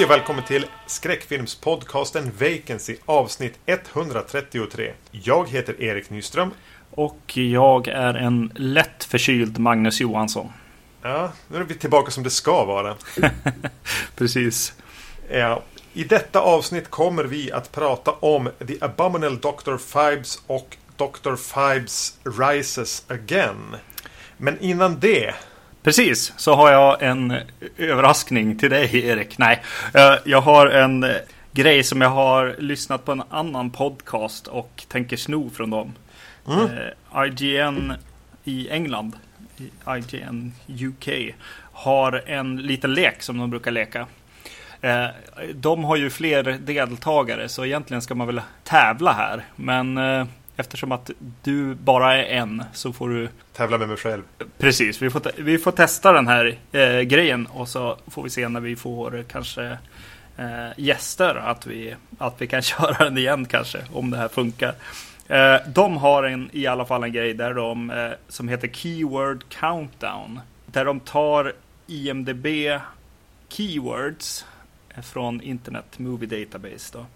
[0.00, 4.92] Hej och välkommen till skräckfilmspodcasten Vacancy avsnitt 133.
[5.10, 6.50] Jag heter Erik Nyström.
[6.90, 10.52] Och jag är en lätt förkyld Magnus Johansson.
[11.02, 12.96] Ja, nu är vi tillbaka som det ska vara.
[14.16, 14.74] Precis.
[15.30, 19.76] Ja, I detta avsnitt kommer vi att prata om The Abominable Dr.
[19.76, 21.36] Fibes och Dr.
[21.36, 23.76] Fibes Rises Again.
[24.36, 25.34] Men innan det
[25.82, 27.34] Precis, så har jag en
[27.76, 29.38] överraskning till dig Erik.
[29.38, 29.62] Nej,
[29.94, 31.10] eh, jag har en eh,
[31.52, 35.92] grej som jag har lyssnat på en annan podcast och tänker sno från dem.
[36.48, 36.68] Mm.
[37.26, 37.92] IGN
[38.44, 39.16] i England,
[39.96, 41.34] IGN UK,
[41.72, 44.06] har en liten lek som de brukar leka.
[44.80, 45.06] Eh,
[45.54, 49.44] de har ju fler deltagare så egentligen ska man väl tävla här.
[49.56, 49.98] Men
[50.60, 51.10] Eftersom att
[51.42, 54.22] du bara är en så får du Tävla med mig själv.
[54.58, 58.48] Precis, vi får, vi får testa den här eh, grejen och så får vi se
[58.48, 59.78] när vi får kanske
[60.36, 64.74] eh, gäster att vi, att vi kan köra den igen kanske om det här funkar.
[65.28, 69.44] Eh, de har en, i alla fall en grej där de eh, som heter Keyword
[69.48, 70.40] Countdown.
[70.66, 71.52] Där de tar
[71.86, 72.46] IMDB
[73.48, 74.44] Keywords
[75.02, 76.98] från Internet Movie Database.
[76.98, 77.06] Då.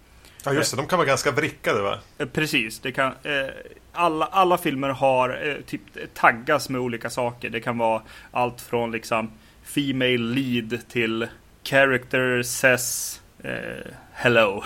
[0.45, 1.99] Ja just det, de kan vara ganska vrickade va?
[2.17, 3.47] Eh, precis, det kan, eh,
[3.93, 5.81] alla, alla filmer har eh, typ
[6.13, 7.49] taggas med olika saker.
[7.49, 8.01] Det kan vara
[8.31, 9.31] allt från liksom
[9.63, 11.27] Female lead till
[11.63, 14.63] Character says eh, Hello.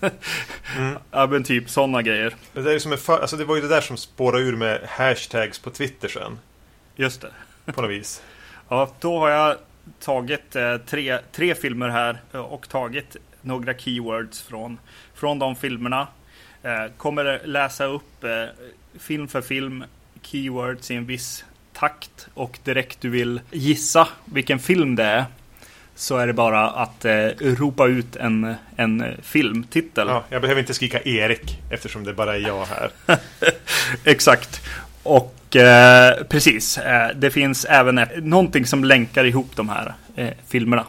[0.76, 0.98] mm.
[1.10, 2.34] Ja men typ sådana grejer.
[2.52, 4.56] Det, där är som en för, alltså det var ju det där som spårade ur
[4.56, 6.38] med hashtags på Twitter sen.
[6.96, 7.72] Just det.
[7.72, 8.22] På något vis.
[8.68, 9.56] Ja, då har jag
[10.00, 14.78] tagit eh, tre, tre filmer här och tagit några keywords från,
[15.16, 16.06] från de filmerna.
[16.62, 18.30] Eh, kommer läsa upp eh,
[18.98, 19.84] film för film
[20.22, 25.24] keywords i en viss takt och direkt du vill gissa vilken film det är
[25.94, 30.08] så är det bara att eh, ropa ut en, en filmtitel.
[30.08, 32.90] Ja, jag behöver inte skrika Erik eftersom det bara är jag här.
[34.04, 34.62] Exakt.
[35.02, 40.30] Och eh, precis, eh, det finns även ett, någonting som länkar ihop de här eh,
[40.48, 40.84] filmerna.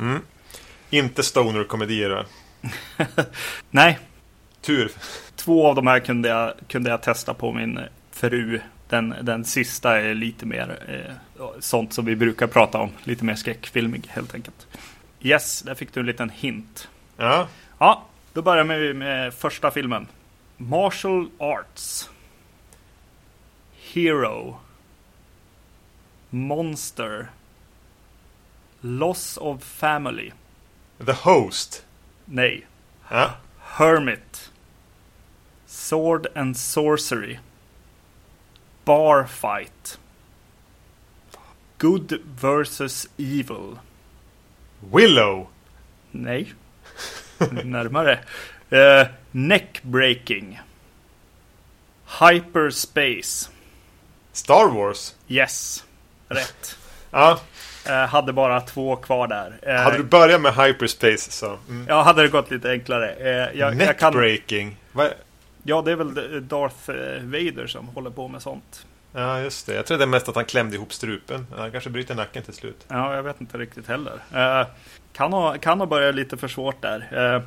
[0.00, 0.20] Mm.
[0.90, 2.24] Inte stoner-komedier?
[3.70, 3.98] Nej.
[4.60, 4.92] Tur.
[5.36, 7.80] Två av de här kunde jag, kunde jag testa på min
[8.10, 8.60] fru.
[8.88, 12.90] Den, den sista är lite mer eh, sånt som vi brukar prata om.
[13.04, 14.66] Lite mer skräckfilmig helt enkelt.
[15.20, 16.88] Yes, där fick du en liten hint.
[17.16, 17.48] Ja.
[17.78, 20.06] Ja, då börjar vi med första filmen.
[20.56, 22.10] Martial Arts.
[23.92, 24.56] Hero.
[26.30, 27.26] Monster.
[28.80, 30.30] Loss of Family.
[31.06, 31.84] The Host.
[32.26, 32.66] Nej.
[33.10, 33.34] Ja.
[33.58, 34.50] Hermit.
[35.66, 37.38] Sword and Sorcery.
[38.84, 39.98] Bar Fight.
[41.78, 43.78] Good versus Evil.
[44.80, 45.48] Willow.
[46.12, 46.52] Nej.
[47.64, 48.18] Närmare.
[48.70, 50.58] Uh, Neckbreaking.
[52.04, 53.48] Hyperspace.
[54.32, 55.14] Star Wars.
[55.28, 55.84] Yes.
[56.28, 56.76] Rätt.
[57.10, 57.40] ja.
[57.88, 59.58] Uh, hade bara två kvar där.
[59.66, 61.58] Uh, hade du börjat med hyperspace så.
[61.68, 61.86] Mm.
[61.88, 63.14] Ja, hade det gått lite enklare.
[63.20, 64.76] Uh, jag, Neckbreaking.
[64.92, 65.08] Kan...
[65.62, 66.14] Ja, det är väl
[66.48, 66.90] Darth
[67.22, 68.86] Vader som håller på med sånt.
[69.12, 69.74] Ja, just det.
[69.74, 71.46] Jag trodde mest att han klämde ihop strupen.
[71.56, 72.84] Han kanske bryter nacken till slut.
[72.88, 74.12] Ja, jag vet inte riktigt heller.
[75.12, 77.42] kan, ha, kan ha börjat lite för svårt där.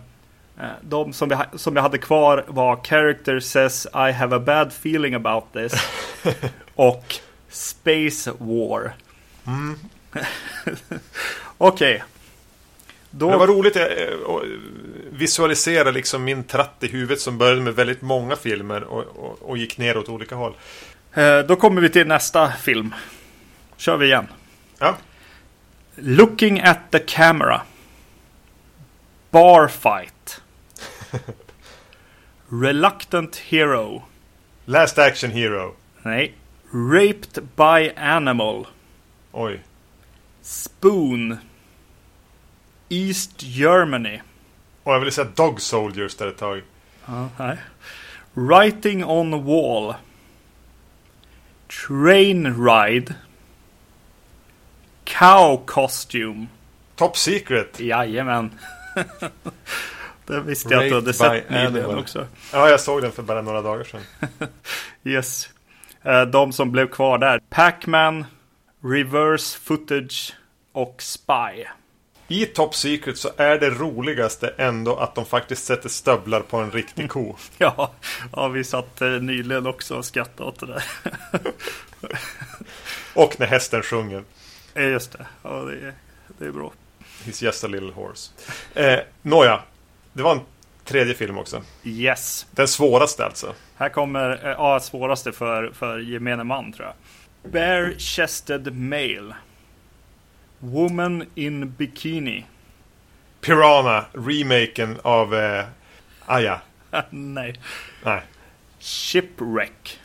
[0.81, 5.13] De som vi, som vi hade kvar var Character says I have a bad feeling
[5.13, 5.73] about this.
[6.75, 7.15] och
[7.49, 8.93] Space War.
[9.47, 9.79] Mm.
[11.57, 11.95] Okej.
[11.95, 12.01] Okay.
[13.09, 13.31] Då...
[13.31, 14.39] Det var roligt att eh,
[15.11, 19.57] visualisera liksom min tratt i huvudet som började med väldigt många filmer och, och, och
[19.57, 20.53] gick ner åt olika håll.
[21.13, 22.95] Eh, då kommer vi till nästa film.
[23.77, 24.27] Kör vi igen.
[24.79, 24.97] Ja.
[25.95, 27.61] Looking at the camera.
[29.31, 30.41] Bar fight.
[32.49, 34.03] Reluctant hero.
[34.65, 35.75] Last action hero.
[36.01, 36.33] Nej.
[36.71, 38.67] Raped by animal.
[39.31, 39.59] Oj.
[40.45, 41.37] Spoon.
[42.89, 44.21] East Germany.
[44.83, 46.61] Och jag vill säga Dog Soldiers där ett tag.
[47.05, 47.57] Ja, nej.
[48.33, 49.95] Writing on wall.
[51.87, 53.13] Train ride.
[55.03, 56.47] Cow costume.
[56.95, 57.79] Top secret.
[57.79, 58.51] Jajamän.
[60.25, 62.27] det visste jag att du hade sett nyligen också.
[62.53, 64.01] Ja, jag såg den för bara några dagar sedan.
[65.03, 65.49] yes.
[66.03, 67.39] Eh, de som blev kvar där.
[67.49, 68.25] Pac-Man.
[68.87, 70.33] Reverse Footage
[70.71, 71.65] och Spy.
[72.27, 76.71] I Top Secret så är det roligaste ändå att de faktiskt sätter stövlar på en
[76.71, 77.35] riktig ko.
[77.57, 77.91] ja,
[78.31, 80.83] ja, vi satt eh, nyligen också och skrattade åt det där.
[83.13, 84.23] och när hästen sjunger.
[84.75, 85.93] Just det, ja det är,
[86.37, 86.71] det är bra.
[87.23, 88.31] He's just a little horse.
[88.73, 89.61] Eh, Nåja,
[90.13, 90.41] det var en
[90.83, 91.61] tredje film också.
[91.83, 92.45] Yes.
[92.51, 93.53] Den svåraste alltså.
[93.75, 96.95] Här kommer, eh, ja, svåraste för, för gemene man tror jag.
[97.51, 99.35] Bare-chested male.
[100.59, 102.45] Woman in bikini.
[103.41, 105.35] Piranha, remaken av...
[105.35, 105.65] Eh,
[106.25, 106.61] ah ja,
[107.09, 107.59] Nej.
[108.03, 108.21] nej.
[108.79, 109.99] Shipwreck.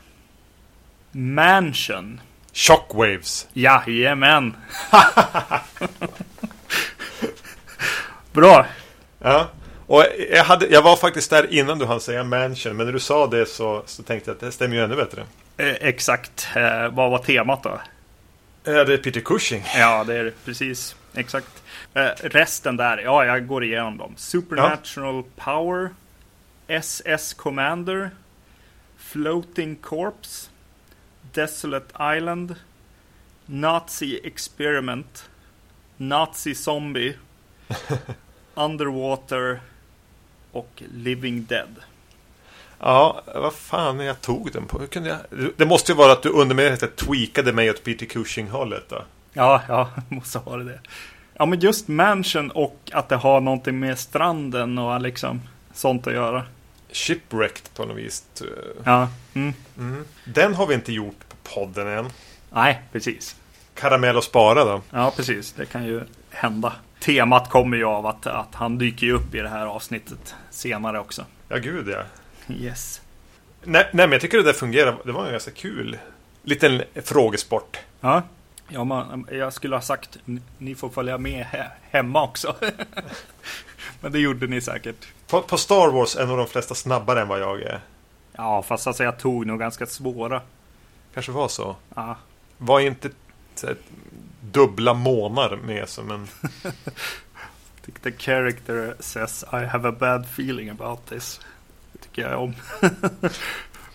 [1.12, 2.20] Mansion.
[2.52, 3.48] Shockwaves.
[3.52, 4.56] Jajamän.
[8.32, 8.66] Bra.
[9.18, 9.48] Ja.
[9.86, 13.00] Och jag, hade, jag var faktiskt där innan du hann säga Mansion, men när du
[13.00, 15.24] sa det så, så tänkte jag att det stämmer ju ännu bättre.
[15.60, 16.48] Eh, exakt.
[16.56, 17.80] Eh, vad var temat då?
[18.64, 19.64] Är det Peter Cushing?
[19.74, 20.44] Ja, det är det.
[20.44, 20.96] Precis.
[21.14, 21.62] Exakt.
[21.94, 24.14] Eh, resten där, ja, jag går igenom dem.
[24.16, 25.90] Supernatural Power.
[26.66, 28.10] SS Commander.
[28.96, 30.50] Floating Corpse.
[31.32, 32.54] Desolate Island.
[33.46, 35.30] Nazi Experiment.
[35.96, 37.16] Nazi Zombie.
[38.54, 39.60] Underwater.
[40.52, 41.76] Och Living Dead.
[42.80, 44.78] Ja, vad fan jag tog den på?
[44.78, 45.50] Hur kunde jag?
[45.56, 49.02] Det måste ju vara att du undermedvetet tweakade mig åt Peter Cushing-hållet då.
[49.32, 50.80] Ja, ja, måste ha det.
[51.34, 55.40] Ja, men just Mansion och att det har någonting med stranden och liksom
[55.72, 56.44] sånt att göra.
[56.92, 58.24] Shipwrecked på något vis.
[58.84, 59.54] Ja, mm.
[59.78, 60.04] Mm.
[60.24, 62.06] Den har vi inte gjort på podden än.
[62.52, 63.36] nej, precis.
[63.74, 64.80] Karamell och spara då.
[64.90, 65.52] Ja, precis.
[65.52, 66.00] Det kan ju
[66.30, 66.72] hända.
[67.00, 71.24] Temat kommer ju av att, att han dyker upp i det här avsnittet senare också.
[71.48, 72.02] Ja, gud ja.
[72.52, 73.00] Yes.
[73.62, 74.96] Nej, nej, men jag tycker det där fungerar.
[75.04, 75.98] Det var en ganska kul
[76.42, 77.76] liten frågesport.
[78.00, 78.22] Ja,
[78.68, 80.18] ja man, jag skulle ha sagt
[80.58, 82.56] ni får följa med he- hemma också.
[84.00, 85.06] Men det gjorde ni säkert.
[85.26, 87.80] På, på Star Wars är nog de flesta snabbare än vad jag är.
[88.32, 90.42] Ja, fast alltså jag tog nog ganska svåra.
[91.14, 91.76] Kanske var så.
[91.94, 92.16] Ja,
[92.58, 93.10] Var inte
[93.62, 93.76] här,
[94.40, 96.28] dubbla månar med som en...
[98.02, 101.40] the character says I have a bad feeling about this.
[102.02, 102.54] Tycker jag om.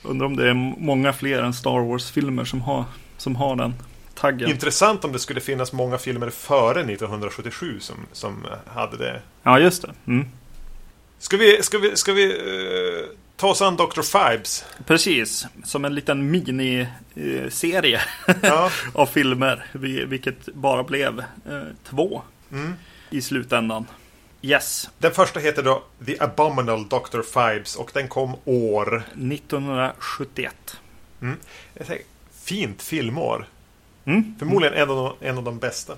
[0.03, 2.83] Undrar om det är många fler än Star Wars-filmer som har,
[3.17, 3.73] som har den
[4.13, 4.49] taggen.
[4.49, 9.21] Intressant om det skulle finnas många filmer före 1977 som, som hade det.
[9.43, 9.93] Ja, just det.
[10.07, 10.27] Mm.
[11.19, 13.05] Ska vi, ska vi, ska vi eh,
[13.35, 14.01] ta oss an Dr.
[14.01, 14.65] Fibes?
[14.85, 18.01] Precis, som en liten miniserie
[18.41, 18.69] Ja.
[18.93, 19.65] av filmer.
[19.71, 22.73] vi- Vilket bara blev eh, två Mm.
[23.09, 23.85] i slutändan.
[24.45, 27.21] Yes, Den första heter då The Abominable Dr.
[27.21, 29.03] Fibes och den kom år...
[29.11, 30.77] 1971.
[31.73, 32.05] Jag tänker,
[32.43, 33.47] fint filmår.
[34.05, 34.35] Mm.
[34.39, 35.93] Förmodligen en av de, en av de bästa.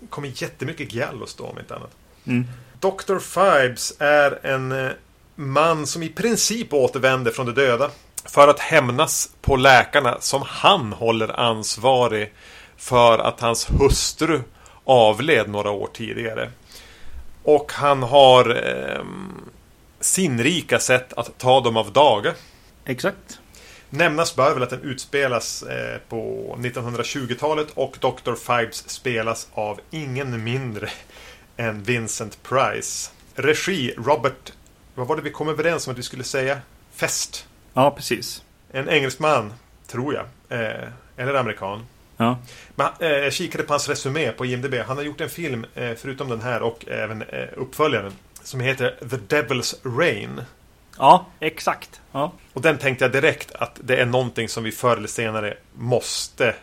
[0.00, 1.90] Det kommer jättemycket gallos då om inte annat.
[2.26, 2.46] Mm.
[2.80, 3.18] Dr.
[3.18, 4.90] Fibes är en eh,
[5.34, 7.90] man som i princip återvänder från de döda
[8.24, 12.32] för att hämnas på läkarna som han håller ansvarig
[12.76, 14.40] för att hans hustru
[14.84, 16.50] avled några år tidigare.
[17.42, 19.04] Och han har eh,
[20.00, 22.34] sinnrika sätt att ta dem av daga.
[22.84, 23.40] Exakt.
[23.90, 28.34] Nämnas bör väl att den utspelas eh, på 1920-talet och Dr.
[28.34, 30.90] Fibes spelas av ingen mindre
[31.56, 33.10] än Vincent Price.
[33.34, 34.52] Regi Robert,
[34.94, 36.60] vad var det vi kom överens om att vi skulle säga?
[36.92, 37.46] Fest.
[37.74, 38.42] Ja, precis.
[38.72, 39.52] En engelsman,
[39.86, 40.24] tror jag.
[40.60, 41.86] Eh, eller amerikan.
[42.20, 42.38] Ja.
[42.74, 44.74] Men, eh, jag kikade på hans resumé på IMDB.
[44.86, 48.12] Han har gjort en film, eh, förutom den här och även eh, uppföljaren,
[48.42, 50.40] som heter The Devil's Rain.
[50.98, 52.00] ja, exakt.
[52.12, 52.32] Ja.
[52.52, 56.54] Och den tänkte jag direkt att det är någonting som vi förr eller senare måste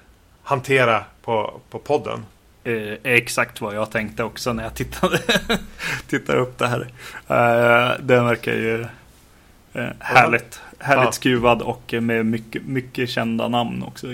[0.44, 2.26] hantera på, på podden.
[2.64, 5.20] Eh, exakt vad jag tänkte också när jag tittade,
[6.08, 6.82] tittade upp det här.
[7.28, 8.82] Eh, den verkar ju
[9.74, 11.12] eh, härligt, härligt Ja.
[11.12, 14.08] skruvad och med mycket, mycket kända namn också.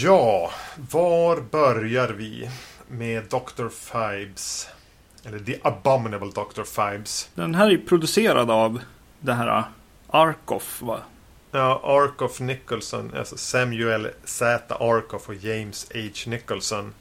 [0.00, 0.50] Ja,
[0.90, 2.50] var börjar vi
[2.88, 3.68] med Dr.
[3.68, 4.68] Fibes?
[5.24, 6.62] Eller The Abominable Dr.
[6.62, 7.30] Fibes.
[7.34, 8.80] Den här är producerad av
[9.20, 9.64] det här
[10.10, 11.00] Arkoff va?
[11.50, 14.74] Ja, Arkoff Nicholson, alltså Samuel Z.
[14.74, 16.30] Arkoff och James H.
[16.30, 16.94] Nicholson.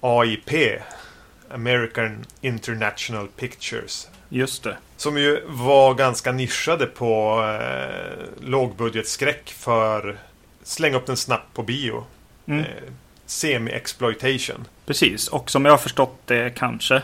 [0.00, 0.80] AIP.
[1.50, 4.08] American International Pictures.
[4.28, 4.76] Just det.
[4.96, 10.18] Som ju var ganska nischade på eh, lågbudgetskräck för
[10.70, 12.04] släng upp den snabbt på bio.
[12.46, 12.60] Mm.
[12.60, 12.66] Eh,
[13.26, 14.64] Semi-exploitation.
[14.86, 16.94] Precis, och som jag har förstått det kanske.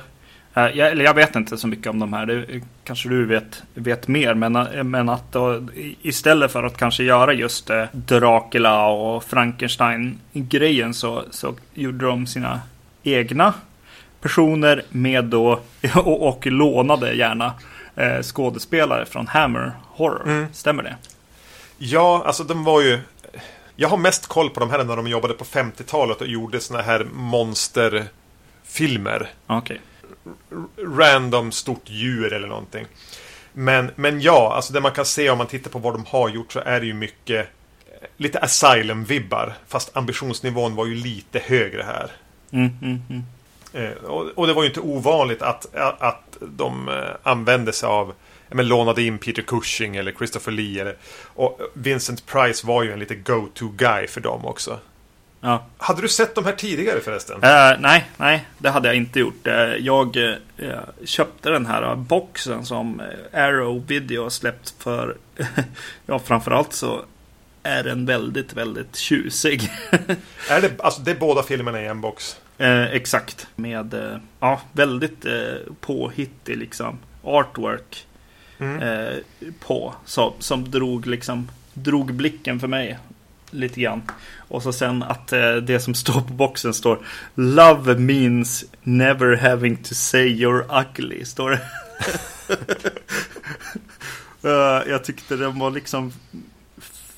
[0.54, 2.26] eh, Jag, eller jag vet inte så mycket om de här.
[2.26, 4.34] Det kanske du vet, vet mer.
[4.34, 5.68] Men, eh, men att då,
[6.02, 12.60] istället för att kanske göra just eh, Dracula och Frankenstein-grejen så, så gjorde de sina
[13.02, 13.54] egna
[14.20, 15.60] personer med då
[15.94, 17.52] och, och lånade gärna
[17.96, 20.22] eh, skådespelare från Hammer Horror.
[20.28, 20.46] Mm.
[20.52, 20.96] Stämmer det?
[21.78, 23.00] Ja, alltså de var ju...
[23.76, 26.82] Jag har mest koll på de här när de jobbade på 50-talet och gjorde såna
[26.82, 27.06] här
[28.64, 29.30] filmer.
[29.46, 29.80] Okej.
[30.76, 32.86] Random stort djur eller någonting.
[33.52, 36.28] Men, men ja, alltså det man kan se om man tittar på vad de har
[36.28, 37.48] gjort så är det ju mycket
[37.86, 39.52] eh, lite Asylum-vibbar.
[39.68, 42.10] Fast ambitionsnivån var ju lite högre här.
[42.50, 43.24] Mm, mm, mm.
[43.72, 48.14] Eh, och, och det var ju inte ovanligt att, att de eh, använde sig av
[48.48, 50.80] men, lånade in Peter Cushing eller Christopher Lee.
[50.80, 54.80] Eller, och Vincent Price var ju en lite go-to guy för dem också.
[55.40, 55.66] Ja.
[55.78, 57.42] Hade du sett de här tidigare förresten?
[57.42, 59.46] Eh, nej, nej, det hade jag inte gjort.
[59.46, 65.16] Eh, jag eh, köpte den här boxen som Arrow Video släppt för...
[66.06, 67.04] ja, framförallt så
[67.62, 69.70] är den väldigt, väldigt tjusig.
[70.50, 72.36] är det, alltså, det är båda filmerna i en box?
[72.58, 73.46] Eh, exakt.
[73.56, 78.06] Med ja, väldigt eh, påhittig liksom artwork
[78.58, 78.82] Mm.
[78.82, 79.18] eh,
[79.60, 79.94] på.
[80.04, 82.98] Så, som drog liksom drog blicken för mig
[83.50, 84.02] lite grann.
[84.36, 86.98] Och så sen att eh, det som står på boxen står
[87.34, 91.24] Love means never having to say you're ugly.
[91.24, 91.60] Står det.
[94.44, 96.12] uh, jag tyckte den var liksom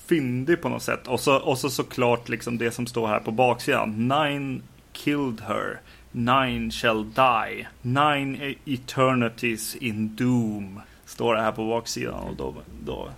[0.06, 1.06] fyndig på något sätt.
[1.06, 4.08] Och så, och så såklart liksom det som står här på baksidan.
[4.08, 5.80] Nine killed her.
[6.12, 7.66] Nine shall die.
[7.82, 10.80] Nine e-, eternities in doom.
[11.08, 13.10] Står det här på baksidan och då, då,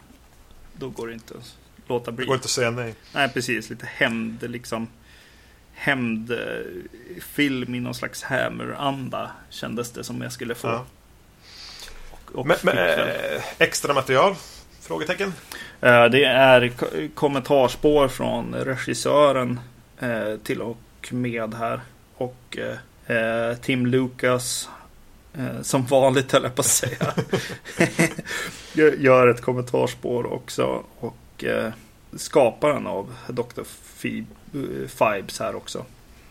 [0.79, 1.57] då går det inte att
[1.87, 2.25] låta bli.
[2.25, 2.95] Det går inte att säga nej.
[3.15, 3.71] Nej, precis.
[3.71, 4.89] Lite hämnd, liksom.
[5.75, 10.69] Hämndfilm i någon slags Hammer-anda kändes det som jag skulle få.
[10.69, 10.85] Ja.
[12.11, 14.35] Och, och Men, eh, extra material?
[14.81, 15.33] Frågetecken?
[15.81, 19.61] Eh, Det är ko- kommentarspår från regissören
[19.99, 20.79] eh, till och
[21.11, 21.81] med här.
[22.17, 22.59] Och
[23.63, 24.69] Tim Lucas,
[25.63, 27.15] som vanligt höll jag på att säga,
[28.99, 30.83] gör- ett kommentarspår också.
[31.01, 31.73] Och eh,
[32.17, 33.61] skaparen av Dr.
[33.61, 33.65] Eh,
[34.89, 35.85] Fibes här också.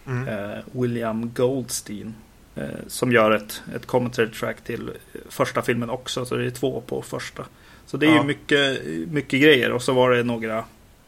[0.07, 0.27] Mm.
[0.27, 2.13] Eh, William Goldstein.
[2.55, 6.25] Eh, som gör ett, ett commentary track till eh, första filmen också.
[6.25, 7.45] Så det är två på första.
[7.85, 8.17] Så det är Ja.
[8.21, 9.71] ju mycket, mycket grejer.
[9.71, 10.63] Och så var det några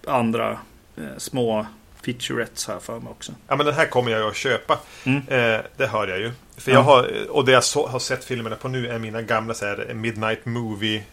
[0.08, 0.52] andra
[0.98, 1.66] eh, små
[2.06, 3.32] featurettes här för mig också.
[3.48, 4.80] Ja men den här kommer jag ju att köpa.
[5.04, 5.18] Mm.
[5.18, 6.32] Eh, det hör jag ju.
[6.58, 6.78] För Ja.
[6.78, 9.66] jag har, och det jag så, har sett filmerna på nu är mina gamla så
[9.66, 11.04] här, Midnight Movie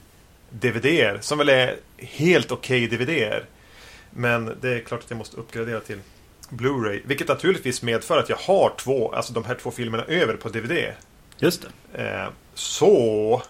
[0.50, 1.18] DVD-er.
[1.20, 3.44] Som väl är helt okej DVD-er.
[4.10, 5.98] Men det är klart att jag måste uppgradera till
[6.50, 7.00] Blu-ray.
[7.04, 10.92] Vilket naturligtvis medför att jag har två, alltså de här två filmerna över på DVD.
[11.38, 11.68] Just det.
[12.04, 13.42] Eh, så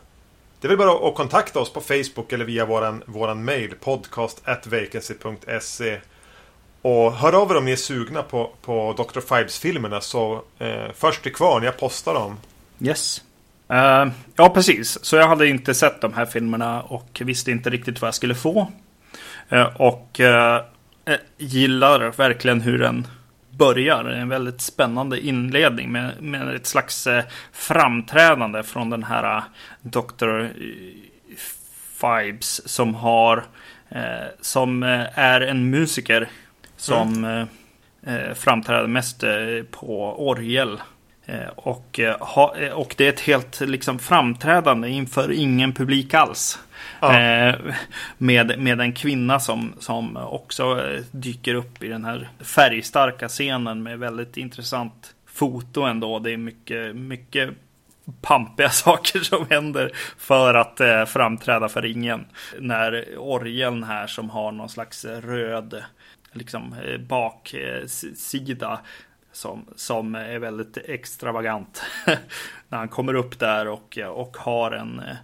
[0.61, 6.01] det är väl bara att kontakta oss på Facebook eller via våran, våran mail podcast.vacancy.se
[6.83, 9.21] och hör av er om ni är sugna på, på Dr.
[9.21, 12.37] Fibes-filmerna så eh, först till kvarn, jag postar dem.
[12.81, 13.23] Yes.
[13.73, 15.05] Uh, ja, precis.
[15.05, 18.35] Så jag hade inte sett de här filmerna och visste inte riktigt vad jag skulle
[18.35, 18.73] få.
[19.53, 23.07] Uh, och uh, gillar verkligen hur den
[23.51, 24.05] börjar.
[24.05, 27.09] En väldigt spännande inledning med, med ett slags
[27.53, 29.43] framträdande från den här
[29.83, 30.47] Dr.
[32.01, 33.45] Fibes som har
[34.41, 34.83] som
[35.15, 36.29] är en musiker
[36.79, 39.31] som eh, eh, framträder mest eh,
[39.71, 40.81] på orgel.
[41.57, 42.01] Och,
[42.75, 46.59] och det är ett helt liksom, framträdande inför ingen publik alls.
[47.01, 47.55] Ja.
[48.19, 53.99] Med, med en kvinna som, som också dyker upp i den här färgstarka scenen med
[53.99, 56.19] väldigt intressant foto ändå.
[56.19, 57.51] Det är mycket, mycket
[58.21, 62.27] pampiga saker som händer för att eh, framträda för ingen.
[62.59, 65.83] När orgeln här som har någon slags röd
[66.39, 68.81] liksom, eh, baksida
[69.33, 71.83] som, som är väldigt extravagant.
[72.69, 75.17] När han kommer upp där och, och har en eh,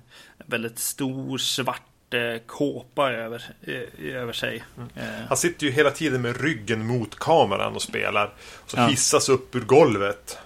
[0.46, 3.44] väldigt stor svart eh, kåpa över,
[4.02, 4.64] över sig.
[4.96, 8.32] Eh, Han sitter ju hela tiden med ryggen mot kameran och spelar.
[8.64, 8.86] Och så Ja.
[8.86, 10.38] hissas upp ur golvet.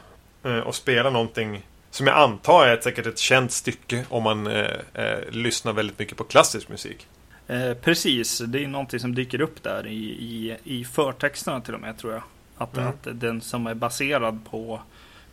[0.64, 4.66] Och spelar någonting som jag antar är ett, säkert ett känt stycke om man eh,
[4.94, 7.06] eh, lyssnar väldigt mycket på klassisk musik.
[7.48, 11.80] Eh, precis, det är någonting som dyker upp där i, i, i förtexterna till och
[11.80, 12.22] med tror jag.
[12.56, 12.88] Att, Mm.
[12.88, 14.80] att den som är baserad på,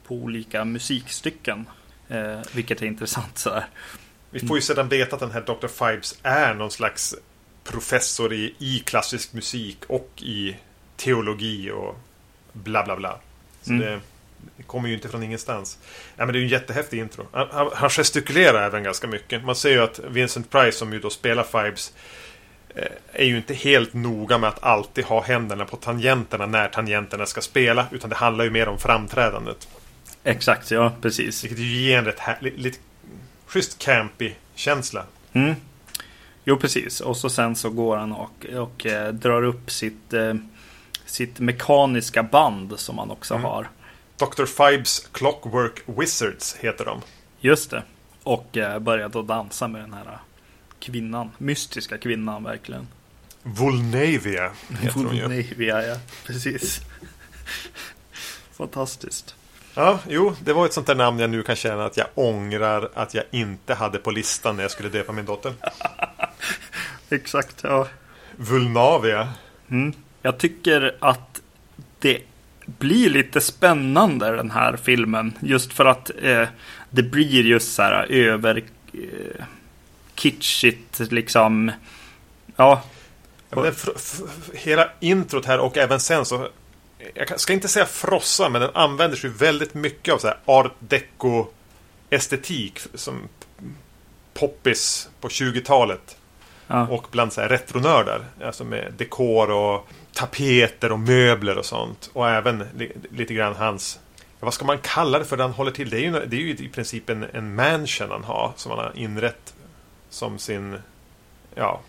[0.08, 1.66] på olika musikstycken.
[2.08, 3.66] Eh, vilket är intressant så här.
[4.30, 5.68] Vi får ju sedan veta att den här Dr.
[5.68, 7.16] Fibes är någon slags
[7.64, 10.56] professor i, i klassisk musik och i
[10.96, 11.96] teologi och
[12.54, 13.20] bla bla bla.
[13.62, 13.82] Så Mm.
[13.86, 14.00] det,
[14.58, 15.78] det kommer ju inte från ingenstans.
[16.16, 17.28] Ja, men det är ju en jättehäftig intro.
[17.32, 19.44] Han, han, han gestikulerar även ganska mycket.
[19.44, 21.94] Man ser ju att Vincent Price som ju då spelar Fibes
[22.76, 27.26] eh, är ju inte helt noga med att alltid ha händerna på tangenterna när tangenterna
[27.26, 27.86] ska spela.
[27.92, 29.68] Utan det handlar ju mer om framträdandet.
[30.24, 31.44] Exakt, ja precis.
[31.44, 32.78] Vilket ju ger en rätt här, lite, lite
[33.46, 35.04] schysst campy känsla.
[35.34, 35.56] Mm.
[36.44, 37.02] Jo, precis.
[37.02, 40.34] Och så sen så går han och, och eh, drar upp sitt, eh,
[41.06, 43.44] sitt mekaniska band som han också Mm.
[43.46, 43.68] har.
[44.18, 44.46] Dr.
[44.46, 47.02] Fibes Clockwork Wizards heter de.
[47.40, 47.84] Just det.
[48.24, 50.20] Och eh, började att dansa med den här
[50.80, 51.32] kvinnan.
[51.38, 52.88] Mystiska kvinnan verkligen.
[53.44, 55.66] Volnavia heter hon ju.
[55.66, 55.98] Ja.
[56.26, 56.82] Precis.
[58.52, 59.36] Fantastiskt.
[59.74, 62.90] Ja, jo, det var ett sånt där namn jag nu kan känna att jag ångrar
[62.94, 65.54] att jag inte hade på listan när jag skulle döpa min dotter.
[67.10, 67.88] Exakt, ja.
[68.36, 69.34] Vulnavia.
[69.70, 69.94] Mm.
[70.22, 71.42] Jag tycker att
[72.00, 72.22] det
[72.66, 75.34] blir lite spännande den här filmen.
[75.40, 76.48] Just för att eh,
[76.90, 79.46] det blir just så här eh, över eh,
[80.16, 81.72] kitschigt liksom.
[82.56, 82.84] Ja.
[83.50, 83.74] ja men
[84.54, 86.50] hela introt här och även sen så.
[87.14, 90.74] Jag ska inte säga frossa men den använder sig väldigt mycket av så här art
[90.80, 91.48] deco
[92.10, 92.80] estetik.
[92.94, 93.28] Som
[94.34, 96.18] poppis på 20-talet.
[96.68, 96.88] Ja.
[96.88, 98.26] Och bland så här retronördar.
[98.44, 102.10] Alltså med dekor och tapeter och möbler och sånt.
[102.14, 102.64] Och även
[103.12, 104.00] lite grann hans...
[104.40, 105.90] Vad ska man kalla det för det han håller till?
[105.90, 108.54] Det är ju, det är ju i princip en, en mansion han har.
[108.56, 109.54] Som han har inrett
[110.10, 110.78] som sin...
[111.56, 111.82] Ja...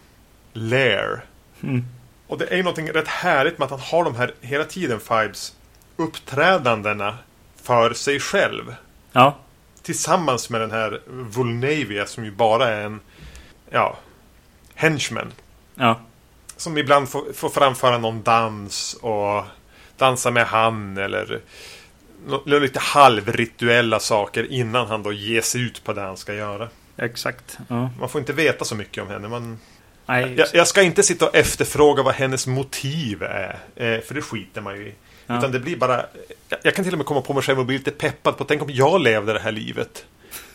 [0.53, 1.25] Lair.
[1.63, 1.85] Mm.
[2.27, 5.01] Och det är ju någonting rätt härligt med att han har de här hela tiden
[5.01, 5.57] Fibes
[5.97, 7.19] uppträdandena
[7.63, 8.75] för sig själv.
[9.13, 9.37] Ja.
[9.83, 13.01] Tillsammans med den här Vulnavia som ju bara är en
[13.71, 13.97] ja,
[14.77, 15.33] henchman.
[15.75, 16.01] Ja.
[16.57, 19.45] Som ibland får, får framföra någon dans och
[19.97, 21.41] dansa med han eller
[22.61, 26.69] lite halvrituella saker innan han då ger sig ut på det han ska göra.
[26.97, 27.59] Exakt.
[27.69, 27.91] Ja.
[28.01, 29.29] Man får inte veta så mycket om henne.
[29.29, 29.59] Man,
[30.07, 33.59] Nej, jag, jag, ska inte sitta och efterfråga vad hennes motiv är.
[33.77, 34.95] Eh, för det skiter man ju i.
[35.27, 35.39] Ja.
[35.39, 36.07] Utan det blir bara...
[36.49, 38.45] Jag, jag, kan till och med komma på mig själv och bli lite peppad på
[38.45, 40.05] tänk om jag levde det här livet.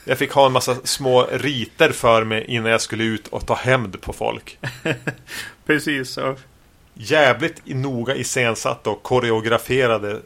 [0.05, 3.55] Jag fick ha en massa små riter för mig innan jag skulle ut och ta
[3.55, 4.57] hämnd på folk.
[5.65, 6.35] Precis så.
[6.93, 10.19] Jävligt noga iscensatt och koreograferade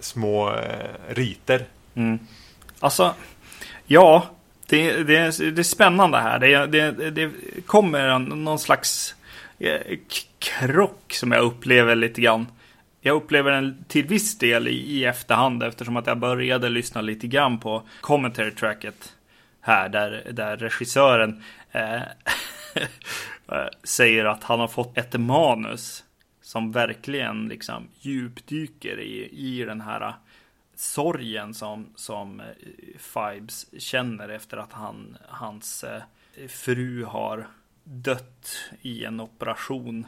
[0.00, 1.66] små eh, riter.
[1.94, 2.18] Mm.
[2.80, 3.14] Alltså,
[3.86, 4.26] ja,
[4.66, 6.38] det, det, det är spännande här.
[6.38, 7.30] Det, det, det
[7.66, 9.14] kommer någon slags
[9.58, 9.98] eh,
[10.38, 12.46] krock som jag upplever lite grann.
[13.04, 17.26] Jag upplever den till viss del i, i efterhand eftersom att jag började lyssna lite
[17.26, 19.16] grann på commentary tracket
[19.60, 21.94] här där, där regissören eh,
[23.48, 26.04] eh, säger att han har fått ett manus
[26.42, 30.14] som verkligen liksom djupdyker i, i den här
[30.74, 32.46] sorgen som, som eh,
[32.98, 36.02] Fibes känner efter att han, hans eh,
[36.48, 37.46] fru har
[37.84, 40.06] dött i en operation.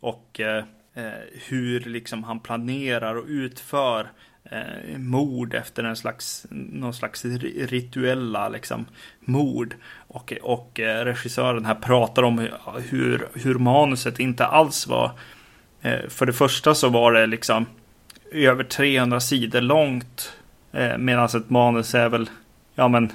[0.00, 1.02] Och eh Eh,
[1.48, 4.10] hur liksom han planerar och utför
[4.44, 8.86] eh, mord efter en slags, någon slags rituella liksom,
[9.20, 9.74] mord.
[10.08, 12.48] Och, och eh, regissören här pratar om
[12.88, 15.10] hur, hur manuset inte alls var.
[15.82, 17.66] Eh, för det första så var det liksom
[18.32, 20.32] över 300 sidor långt.
[20.72, 22.30] Eh, Medan ett manus är väl,
[22.74, 23.12] ja men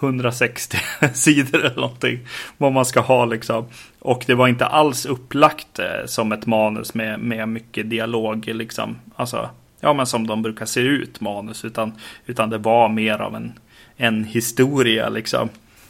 [0.00, 0.78] 160
[1.14, 2.18] sidor eller någonting.
[2.58, 3.66] Vad man ska ha liksom.
[3.98, 8.96] Och det var inte alls upplagt eh, som ett manus med, med mycket dialog liksom.
[9.16, 11.64] Alltså ja, men som de brukar se ut manus.
[11.64, 11.92] Utan,
[12.26, 13.52] utan det var mer av en,
[13.96, 15.48] en historia liksom.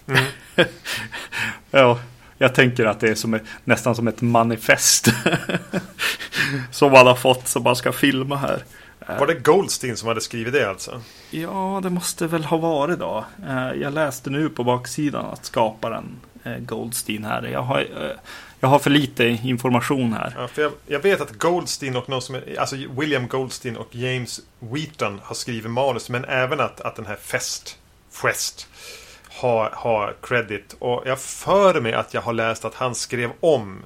[0.09, 0.25] Mm.
[1.71, 1.99] ja,
[2.39, 5.09] jag tänker att det är som, nästan som ett manifest.
[6.71, 8.63] som man har fått som man ska filma här.
[9.17, 11.01] Var det Goldstein som hade skrivit det alltså?
[11.31, 13.25] Ja, det måste väl ha varit då.
[13.49, 17.43] Eh, jag läste nu på baksidan att skaparen eh, Goldstein här.
[17.43, 18.11] Jag har, eh,
[18.61, 20.35] jag har för lite information här.
[20.37, 23.95] Ja, för jag, jag, vet att Goldstein och någon som är, alltså William Goldstein och
[23.95, 26.09] James Wheaton har skrivit manus.
[26.09, 27.79] Men även att, att den här Fest,
[28.11, 28.69] Fest
[29.29, 30.77] har, har credit.
[30.79, 33.83] Och jag för mig att jag har läst att han skrev om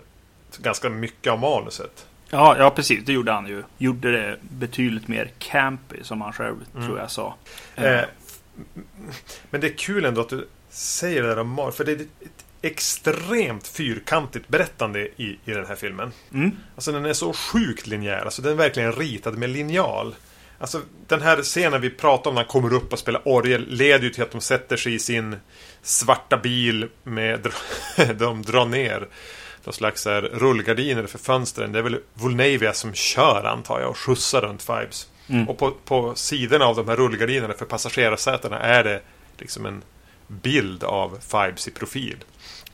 [0.58, 2.06] ganska mycket av manuset.
[2.34, 3.04] Ja, ja precis.
[3.04, 3.62] Det gjorde han ju.
[3.78, 6.86] Gjorde det betydligt mer campy som han själv mm.
[6.86, 7.34] tror jag sa.
[7.74, 8.00] Eh,
[9.50, 11.76] men det är kul ändå att du säger det där om manus.
[11.76, 16.12] För det är ett extremt fyrkantigt berättande i, i den här filmen.
[16.34, 16.50] Mm.
[16.74, 18.24] Alltså den är så sjukt linjär.
[18.24, 20.14] Alltså den är verkligen ritad med linjal.
[20.58, 24.04] Alltså den här scenen vi pratar om när han kommer upp och spelar orgel leder
[24.04, 25.36] ju till att de sätter sig i sin
[25.82, 27.48] svarta bil med
[28.18, 29.08] de drar ner
[29.64, 31.72] någon slags här rullgardiner för fönstren.
[31.72, 35.08] Det är väl Volnavia som kör antar jag och skjutsar runt Fibes.
[35.28, 35.48] Mm.
[35.48, 39.00] Och på, på sidorna av de här rullgardinerna för passagerarsätena är det
[39.38, 39.82] liksom en
[40.26, 42.16] bild av Fibes i profil.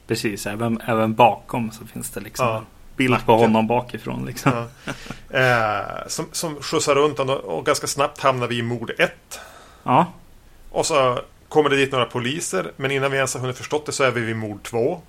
[0.07, 2.65] Precis, även, även bakom så finns det liksom ja.
[2.97, 3.27] bild Nacken.
[3.27, 4.27] på honom bakifrån.
[4.27, 4.53] Liksom.
[4.85, 4.93] Ja.
[5.39, 9.41] Eh, som, som skjutsar runt honom och ganska snabbt hamnar vi i mord 1.
[9.83, 10.07] Ja.
[10.71, 12.73] Och så kommer det dit några poliser.
[12.77, 15.01] Men innan vi ens har hunnit förstått det så är vi vid mord 2.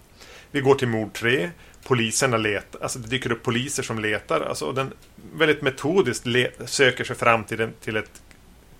[0.51, 1.49] Vi går till mord 3.
[1.89, 4.41] Poliserna letar, alltså det dyker upp poliser som letar.
[4.41, 4.93] Alltså den
[5.33, 6.25] väldigt metodiskt
[6.65, 8.21] söker sig fram till, en, till ett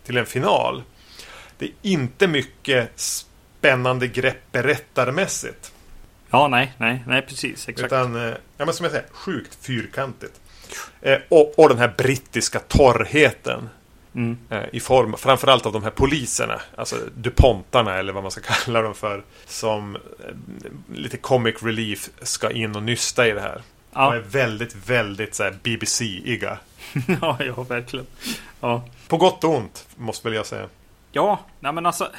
[0.03, 0.83] till en final.
[1.57, 5.71] Det är inte mycket spännande grepp berättarmässigt.
[6.29, 7.69] Ja, nej, nej, nej, precis.
[7.69, 7.85] Exakt.
[7.85, 10.41] Utan, eh, ja, men som jag säger, sjukt fyrkantigt.
[11.01, 13.69] Eh, och, och den här brittiska torrheten.
[14.19, 14.37] Mm.
[14.49, 16.61] Eh, I form framförallt av de här poliserna.
[16.75, 19.23] Alltså DuPontarna eller vad man ska kalla dem för.
[19.45, 20.01] Som eh,
[20.93, 23.61] lite comic relief ska in och nysta i det här.
[23.91, 26.57] De är Ja, väldigt, väldigt så BBC-iga.
[27.21, 28.05] ja, ja, verkligen.
[28.59, 28.85] Ja.
[29.07, 30.69] På gott och ont, måste väl jag säga.
[31.11, 32.11] Ja, nej men alltså.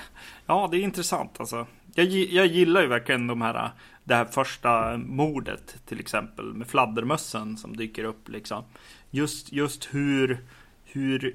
[0.47, 1.67] Ja, det är intressant alltså.
[1.95, 3.71] Jag, jag gillar ju verkligen de här,
[4.05, 8.65] det här första mordet till exempel med fladdermössen som dyker upp liksom.
[9.11, 10.45] Just, just hur,
[10.85, 11.35] hur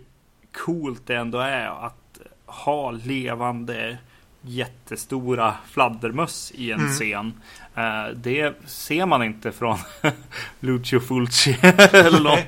[0.66, 3.98] coolt det ändå är att ha levande
[4.42, 7.34] jättestora fladdermöss i en scen.
[7.76, 9.78] Eh, det ser man inte från
[10.60, 11.58] Lucio Fulci
[11.94, 12.40] eller någon.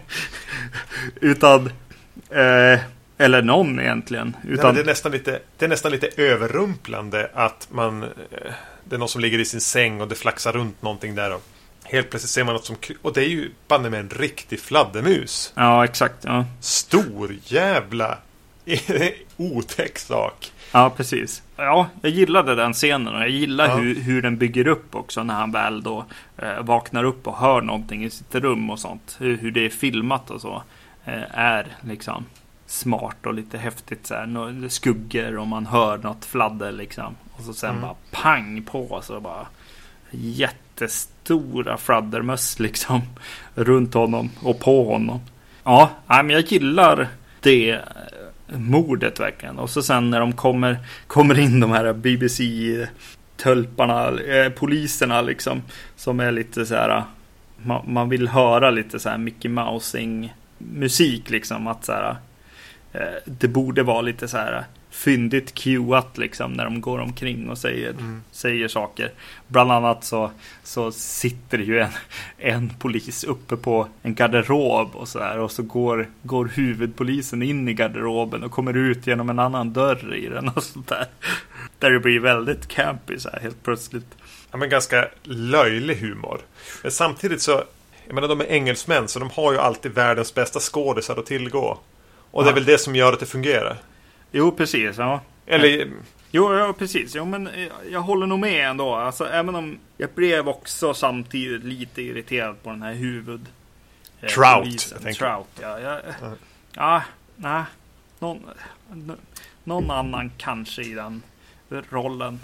[1.21, 1.65] Utan
[2.29, 2.79] eh,
[3.17, 4.37] eller någon egentligen.
[4.43, 8.03] Nej, Utan, men det, är nästan lite, det är nästan lite överrumplande att man...
[8.03, 8.09] eh,
[8.83, 11.33] Det är någon som ligger i sin säng och det flaxar runt någonting där.
[11.35, 11.43] Och
[11.89, 12.75] helt plötsligt ser man något som...
[13.01, 15.53] Och det är ju banne med en riktig fladdermus.
[15.55, 16.15] Ja, exakt.
[16.21, 16.45] Ja.
[16.59, 18.17] Stor jävla
[19.37, 20.51] otäck sak.
[20.71, 21.43] ja, precis.
[21.55, 23.75] Ja, jag gillade den scenen och jag gillar Ja.
[23.75, 26.05] hur, hur den bygger upp också när han väl då
[26.37, 29.15] eh, vaknar upp och hör någonting i sitt rum och sånt.
[29.19, 30.63] Hur, hur det är filmat och så
[31.05, 32.25] eh, är liksom
[32.65, 34.69] smart och lite häftigt så här.
[34.69, 37.15] Skuggor och man hör något fladder liksom.
[37.31, 37.81] Och så sen Mm.
[37.81, 39.47] bara pang på så bara
[40.81, 43.01] jättestora fladdermöss liksom
[43.55, 45.21] runt honom och på honom.
[45.63, 47.07] Ja, men jag gillar
[47.39, 47.79] det eh,
[48.47, 49.59] mordet verkligen.
[49.59, 55.61] Och så sen när de kommer, kommer in de här BBC-tölparna, eh, poliserna liksom.
[55.95, 57.03] Som är lite så här, eh,
[57.57, 61.67] man, man vill höra lite så här Mickey Mousing musik liksom.
[61.67, 62.15] Att så här,
[62.93, 67.49] eh, det borde vara lite så här eh, fyndigt cuat liksom när de går omkring
[67.49, 68.21] och säger, Mm.
[68.31, 69.11] säger saker.
[69.47, 70.31] Bland annat så,
[70.63, 71.89] så sitter ju en,
[72.37, 77.67] en polis uppe på en garderob och så där och så går, går huvudpolisen in
[77.67, 81.05] i garderoben och kommer ut genom en annan dörr i den och sånt där.
[81.79, 84.07] Där det blir väldigt campy så här helt plötsligt.
[84.51, 86.41] Ja, men ganska löjlig humor.
[86.83, 87.63] Men samtidigt så...
[88.05, 91.79] Jag menar, de är engelsmän så de har ju alltid världens bästa skådisar att tillgå.
[92.31, 92.55] Och det är Ja.
[92.55, 93.77] väl det som gör att det fungerar.
[94.31, 94.97] Jo, precis.
[94.97, 95.21] Ja.
[95.45, 95.91] Eller...
[96.31, 97.15] Jo, ja, precis.
[97.15, 97.49] Jo, men
[97.91, 98.95] jag håller nog med ändå.
[98.95, 103.45] Alltså, även om jag blev också samtidigt lite irriterad på den här huvud...
[104.21, 104.99] eh, Trout, polisen.
[105.05, 105.15] jag.
[105.15, 105.79] Trout, ja.
[105.79, 106.31] Ja, Ja.
[106.75, 107.01] ja
[107.35, 107.63] nej.
[108.19, 108.43] Någon,
[109.63, 111.21] någon annan kanske i den
[111.89, 112.39] rollen.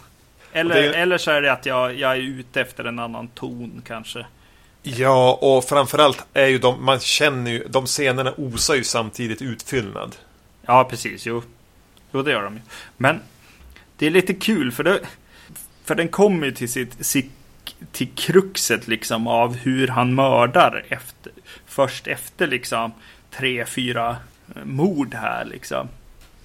[0.52, 3.82] Eller, Det- eller så är det att jag, jag är ute efter en annan ton
[3.88, 4.26] kanske.
[4.84, 6.86] Ja, och framförallt är ju de...
[6.86, 7.68] Man känner ju...
[7.70, 10.16] De scenerna osar ju samtidigt utfyllnad.
[10.66, 11.26] Ja, precis.
[11.26, 11.44] Jo,
[12.14, 12.62] jo det gör de ju.
[12.98, 13.20] Men
[13.98, 15.00] det är lite kul för det,
[15.84, 17.32] för den kommer ju till sitt, sitt
[17.92, 21.32] till kruxet liksom av hur han mördar efter,
[21.66, 22.92] först efter liksom
[23.32, 24.18] tre, fyra
[24.56, 25.88] eh, mord här liksom.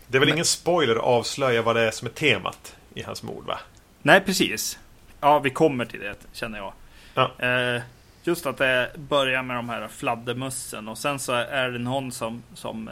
[0.06, 3.02] Det är väl Men- ingen spoiler att avslöja vad det är som är temat i
[3.02, 3.58] hans mord, va?
[4.02, 4.78] Nej, precis.
[5.20, 6.72] Ja, vi kommer till det känner jag.
[7.14, 7.32] Ja.
[7.46, 7.82] Eh,
[8.22, 12.42] just att det börjar med de här fladdermössen och sen så är det någon som,
[12.54, 12.90] som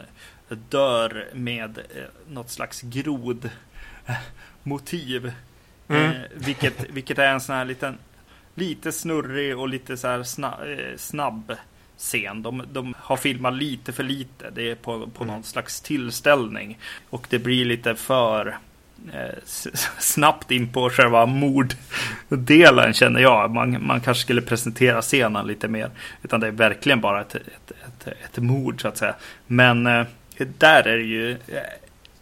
[0.55, 3.49] dör med eh, något slags grod
[4.05, 4.15] eh,
[4.63, 5.31] motiv.
[5.87, 6.05] Mm.
[6.11, 7.97] Eh, vilket, vilket är en sån här liten
[8.55, 11.53] lite snurrig och lite så här sna, eh, snabb
[11.97, 12.41] scen.
[12.41, 14.49] De, de har filmat lite för lite.
[14.49, 15.33] Det är på, på Mm.
[15.35, 16.77] någon slags tillställning.
[17.09, 18.57] Och det blir lite för
[19.13, 19.35] eh,
[19.99, 23.51] snabbt in på själva morddelen känner jag.
[23.51, 25.89] Man, man kanske skulle presentera scenen lite mer.
[26.23, 29.15] Utan det är verkligen bara ett, ett, ett, ett mord så att säga.
[29.47, 30.05] Men eh,
[30.45, 31.37] där är det ju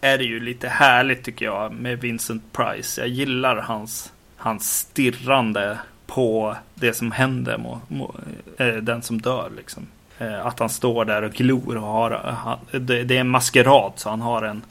[0.02, 3.02] är det ju lite härligt tycker jag med Vincent Price.
[3.02, 8.16] Jag gillar hans, hans stirrande på det som händer må, må,
[8.58, 9.88] eh, den som dör liksom.
[10.18, 13.92] Eh, att han står där och glor och har, han, det, det är en maskerad
[13.96, 14.64] så han har en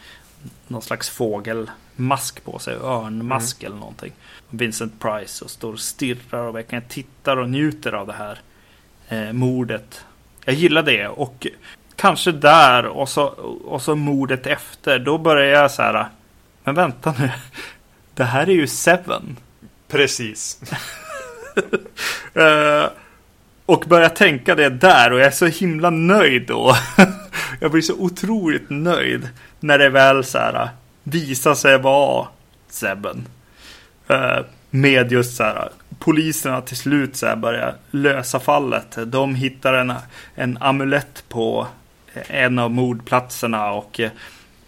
[0.68, 4.12] någon slags fågelmask på sig, örnmask eller någonting.
[4.50, 8.40] Vincent Price och står och stirrar och verkligen tittar och njuter av det här
[9.09, 10.04] eh, mordet.
[10.44, 11.46] Jag gillar det och
[12.05, 13.25] kanske där och så,
[13.64, 14.99] och så mordet efter.
[14.99, 16.07] Då börjar jag så här.
[16.64, 17.31] Men vänta nu.
[18.14, 19.37] Det här är ju Seven.
[19.88, 20.61] Precis.
[22.35, 22.87] Eh,
[23.67, 26.77] och börjar tänka det där och jag är så himla nöjd då.
[27.61, 29.29] jag blir så otroligt nöjd
[29.61, 30.69] när det väl så här
[31.03, 32.29] visar sig vara
[32.69, 33.27] Seven.
[34.09, 34.38] Eh,
[34.71, 38.99] med just så här poliserna till slut så här börjar lösa fallet.
[39.07, 39.93] De hittar en,
[40.35, 41.67] en amulett på
[42.14, 44.00] en av mordplatserna och,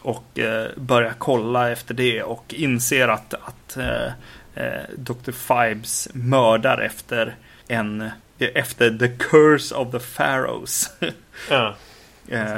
[0.01, 4.07] och eh, börjar kolla efter det och inser att, att eh,
[4.55, 5.33] eh Dr.
[5.33, 7.37] Fibes mördar efter
[7.69, 10.91] en efter The Curse of the Pharaohs.
[11.51, 11.75] ja.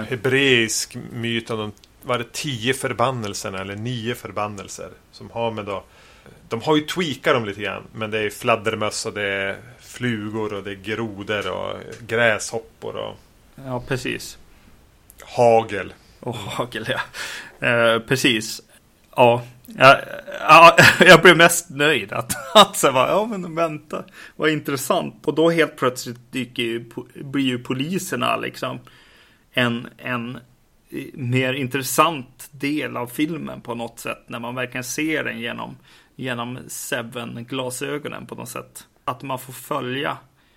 [0.09, 1.73] Hebreisk myt om de
[2.03, 5.85] var det tio förbannelserna eller nio förbannelser som har med då
[6.49, 10.53] de har ju tweakat dem lite grann men det är fladdermöss och det är flugor
[10.53, 13.17] och det är grodor och gräshoppor och
[13.55, 14.39] Ja precis
[15.25, 17.01] Hagel Och hagel ja
[17.69, 18.63] eh, Precis
[19.19, 19.43] Ja,
[19.77, 20.73] Jag,
[21.09, 24.05] jag blev mest nöjd att, att så var, ja men vänta,
[24.37, 25.27] vad intressant.
[25.27, 28.79] Och då helt plötsligt dyker ju, blir ju poliserna liksom
[29.53, 30.37] en, en
[30.91, 34.25] eh, mer intressant del av filmen på något sätt.
[34.27, 35.77] När man verkligen ser den genom,
[36.17, 38.87] genom Seven-glasögonen på något sätt.
[39.05, 40.17] Att man får följa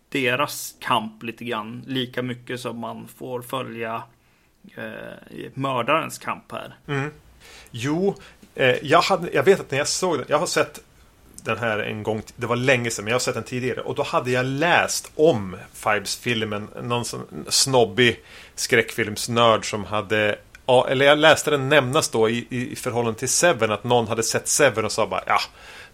[0.09, 1.83] deras kamp lite grann.
[1.87, 4.03] Lika mycket som man får följa
[4.77, 6.75] eh, mördarens kamp här.
[6.87, 7.11] Mm.
[7.71, 8.15] Jo,
[8.55, 10.79] Eh, jag, hade, jag vet att när jag såg den, jag har sett
[11.43, 13.81] den här en gång, det var länge sedan, men jag har sett den tidigare.
[13.81, 18.19] Och då hade jag läst om Fibes-filmen, någon sån snobbig
[18.55, 20.39] skräckfilmsnörd som hade
[20.89, 24.47] eller jag läste den nämnas då i, i förhållande till Seven att någon hade sett
[24.47, 25.39] Seven och sa bara ja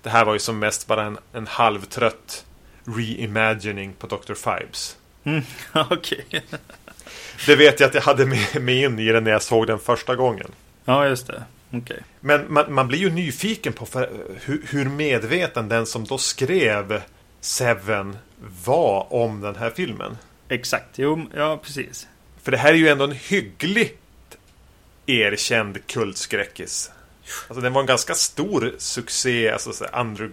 [0.01, 2.45] Det här var ju som mest bara en, en halvtrött
[2.85, 4.33] reimagining på Dr.
[4.33, 4.97] Fibes.
[5.23, 6.25] Mm, Okej.
[6.27, 6.41] Okay.
[7.45, 9.79] Det vet jag att jag hade med mig in i den när jag såg den
[9.79, 10.51] första gången.
[10.85, 11.43] Ja, just det.
[11.71, 11.97] Okay.
[12.19, 14.09] Men man, man, blir ju nyfiken på för,
[14.45, 17.01] hur, hur, medveten den som då skrev
[17.41, 18.17] Seven
[18.65, 20.17] var om den här filmen.
[20.49, 22.07] Exakt, jo, ja precis.
[22.43, 24.37] För det här är ju ändå en hyggligt
[25.05, 26.91] erkänd kultskräckis.
[27.47, 30.29] Alltså den var en ganska stor succé, alltså så under,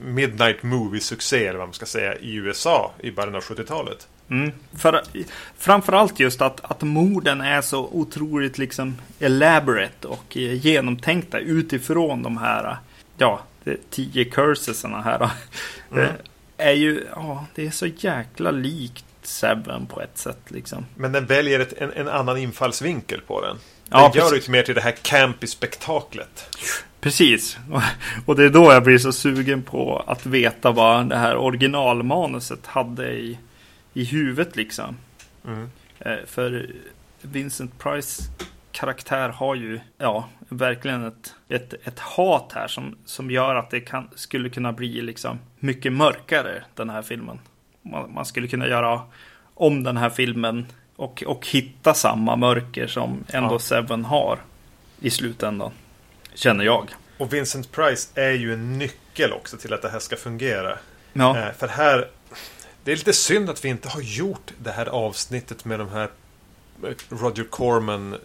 [0.00, 4.08] Midnight Movie-succé eller vad man ska säga i USA i början av 70-talet.
[4.32, 4.52] Mm.
[4.76, 5.02] För,
[5.58, 12.76] framförallt just att, att morden är så otroligt liksom elaborate och genomtänkta utifrån de här
[13.16, 13.40] ja,
[13.90, 15.30] tio cursesarna här.
[15.92, 16.08] Mm.
[16.56, 20.86] är ju, ja, det är så jäkla likt Seven på ett sätt liksom.
[20.94, 23.56] Men den väljer ett, en, en annan infallsvinkel på den.
[23.88, 26.56] Den ja, gör det mer till det här campy spektaklet.
[27.00, 27.58] Precis.
[28.26, 32.66] Och det är då jag blir så sugen på att veta vad det här originalmanuset
[32.66, 33.38] hade i
[33.94, 34.96] i huvudet liksom.
[35.46, 35.70] Mm.
[35.98, 36.70] Eh, för
[37.22, 38.22] Vincent Price
[38.72, 43.80] karaktär har ju ja, verkligen ett, ett, ett hat här som, som gör att det
[43.80, 47.38] kan, skulle kunna bli liksom mycket mörkare den här filmen.
[47.82, 49.00] Man, man skulle kunna göra
[49.54, 53.58] om den här filmen och, och hitta samma mörker som ändå ja.
[53.58, 54.38] Seven har
[55.00, 55.72] i slutändan.
[56.34, 56.90] Känner jag.
[57.18, 60.78] Och Vincent Price är ju en nyckel också till att det här ska fungera.
[61.12, 61.38] Ja.
[61.38, 62.08] Eh, för här
[62.84, 66.10] det är lite synd att vi inte har gjort det här avsnittet med de här
[66.84, 68.18] eh, Roger Corman eh,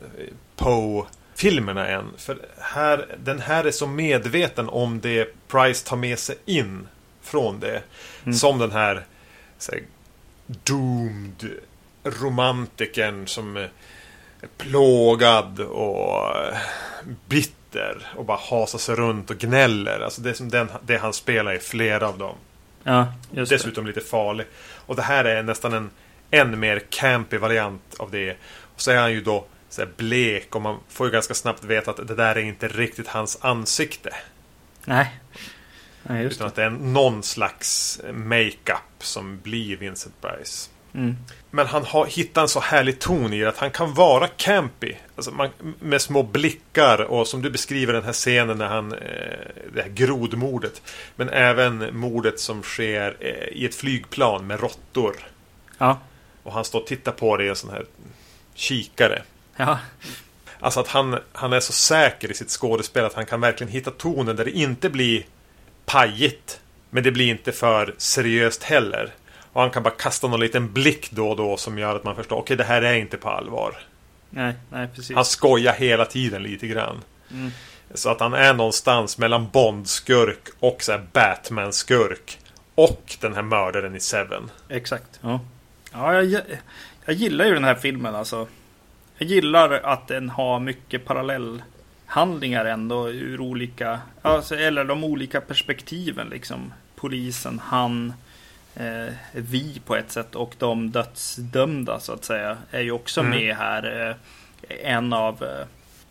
[0.56, 2.06] Poe-filmerna än.
[2.18, 6.88] För här, den här är så medveten om det Price tar med sig in
[7.22, 7.84] från det.
[8.24, 8.34] Mm.
[8.34, 9.06] Som den här,
[9.72, 9.84] här
[10.48, 11.50] doomed
[12.04, 13.70] romantiken som är
[14.58, 16.36] plågad och
[17.26, 20.00] bitter och bara hasar sig runt och gnäller.
[20.00, 22.36] Alltså det som den, det han spelar i flera av dem.
[22.88, 23.88] Ja, Dessutom det.
[23.92, 24.48] lite farlig.
[24.86, 25.90] Och det här är nästan en
[26.32, 28.38] än mer campy variant av det.
[28.76, 31.92] Och så är han ju då så blek och man får ju ganska snabbt veta
[31.92, 34.10] att det där är inte riktigt hans ansikte.
[34.86, 35.20] Nej.
[36.04, 36.50] Nej just Utan det.
[36.50, 40.70] att det är någon slags makeup som blir Vincent Price.
[40.98, 41.16] Mm.
[41.52, 44.94] Men han har hittat en så härlig ton i det att han kan vara campy.
[45.16, 48.94] Alltså man, med små blickar och som du beskriver den här scenen när han...
[48.94, 48.98] Eh,
[49.74, 50.82] det här grodmordet.
[51.16, 55.16] Men även mordet som sker eh, i ett flygplan med råttor.
[55.78, 56.00] Ja.
[56.44, 57.86] Och han står och tittar på det i en sån här
[58.54, 59.22] kikare.
[59.56, 59.80] Ja.
[60.60, 63.92] Alltså att han, han är så säker i sitt skådespel att han kan verkligen hitta
[63.92, 65.26] tonen där det inte blir
[65.86, 66.60] pajigt.
[66.90, 69.14] Men det blir inte för seriöst heller.
[69.58, 72.16] Och han kan bara kasta någon liten blick då och då som gör att man
[72.16, 73.78] förstår okej okay, det här är inte på allvar.
[74.30, 75.16] Nej, nej precis.
[75.16, 77.02] Han skojar hela tiden lite grann.
[77.32, 77.52] Mm.
[77.94, 82.40] Så att han är någonstans mellan Bond-skurk och så Batman-skurk.
[82.76, 84.50] Och den här mördaren i Seven.
[84.70, 85.20] Exakt.
[85.22, 85.40] Ja,
[85.92, 86.42] ja jag,
[87.06, 88.48] jag gillar ju den här filmen alltså.
[89.18, 96.30] Jag gillar att den har mycket parallellhandlingar ändå ur olika, alltså, eller de olika perspektiven
[96.30, 96.74] liksom.
[96.96, 98.16] Polisen, han, eh,
[99.32, 103.32] vi på ett sätt och de dödsdömda så att säga är ju också mm.
[103.32, 104.10] med här.
[104.10, 104.16] Eh,
[104.94, 105.66] en av, eh,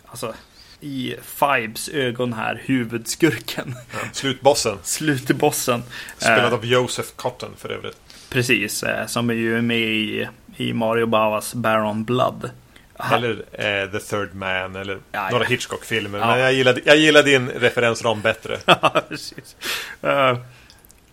[0.06, 0.34] alltså
[0.80, 3.74] i Fibes ögon här, huvudskurken.
[3.92, 4.78] Ja, slutbossen.
[4.82, 5.82] Slutbossen.
[6.16, 7.98] Spelad av Joseph Cotton för övrigt.
[8.30, 12.50] Precis, som är ju med i, i Mario Bavas Baron Blood.
[13.12, 15.48] Eller eh, The Third Man eller Ja, några ja.
[15.48, 16.18] Hitchcock-filmer.
[16.18, 16.26] Ja.
[16.26, 18.58] Men jag gillar, jag gillar din referensram bättre.
[18.66, 19.56] Ja, precis.
[20.02, 20.38] Eh,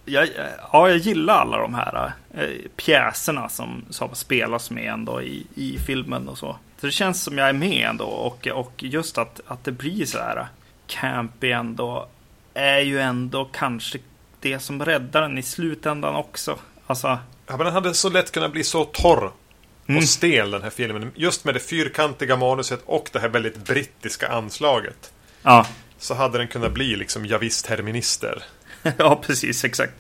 [0.06, 0.30] jag,
[0.72, 5.80] ja, jag gillar alla de här uh, pjäserna som, som spelas med ändå i, i
[5.80, 6.58] filmen och så.
[6.80, 10.06] Så det känns som jag är med ändå och, och just att, att det blir
[10.06, 10.48] så här
[10.88, 12.08] campy ändå
[12.54, 14.00] är ju ändå kanske
[14.40, 16.58] det som räddar den i slutändan också.
[16.88, 17.08] Alltså,
[17.48, 20.02] Ja, men den hade så lätt kunnat bli så torr och Mm.
[20.02, 21.12] stel den här filmen.
[21.16, 25.14] Just med det fyrkantiga manuset och det här väldigt brittiska anslaget.
[25.42, 28.44] ja, Så hade den kunnat bli liksom javisst herminister.
[28.98, 29.94] ja precis, exakt.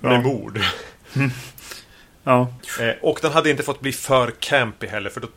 [0.00, 0.20] Med Ja.
[0.20, 0.60] mord.
[2.24, 5.10] Ja, Eh, och den hade inte fått bli för campy heller.
[5.10, 5.28] För då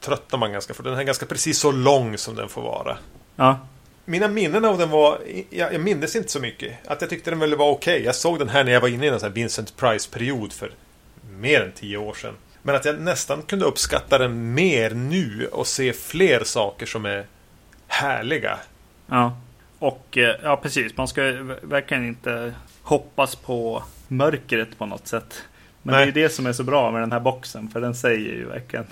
[0.00, 0.74] tröttnar man ganska.
[0.74, 2.96] För den är ganska precis så lång som den får vara.
[3.36, 3.66] ja,
[4.04, 5.18] Mina minnen av den var...
[5.50, 6.72] Jag, jag minns inte så mycket.
[6.86, 8.02] Att jag tyckte den väl var okej.
[8.04, 10.70] Jag såg den här när jag var inne i en sån här Vincent Price-period för
[11.30, 12.34] mer än tio år sedan.
[12.62, 17.26] Men att jag nästan kunde uppskatta den mer nu och se fler saker som är
[17.88, 18.58] härliga.
[19.06, 19.38] Ja,
[19.78, 20.96] och eh, ja precis.
[20.96, 21.22] Man ska
[21.62, 25.44] verkligen inte hoppas på mörkret på något sätt.
[25.82, 26.04] Men Nej.
[26.04, 27.68] det är det som är så bra med den här boxen.
[27.68, 28.86] För den säger ju verkligen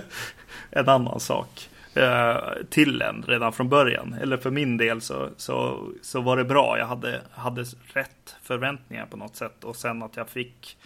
[0.70, 2.36] en annan sak eh,
[2.70, 4.16] till en redan från början.
[4.20, 6.78] Eller för min del så, så, så var det bra.
[6.78, 9.64] Jag hade, hade rätt förväntningar på något sätt.
[9.64, 10.78] Och sen att jag fick,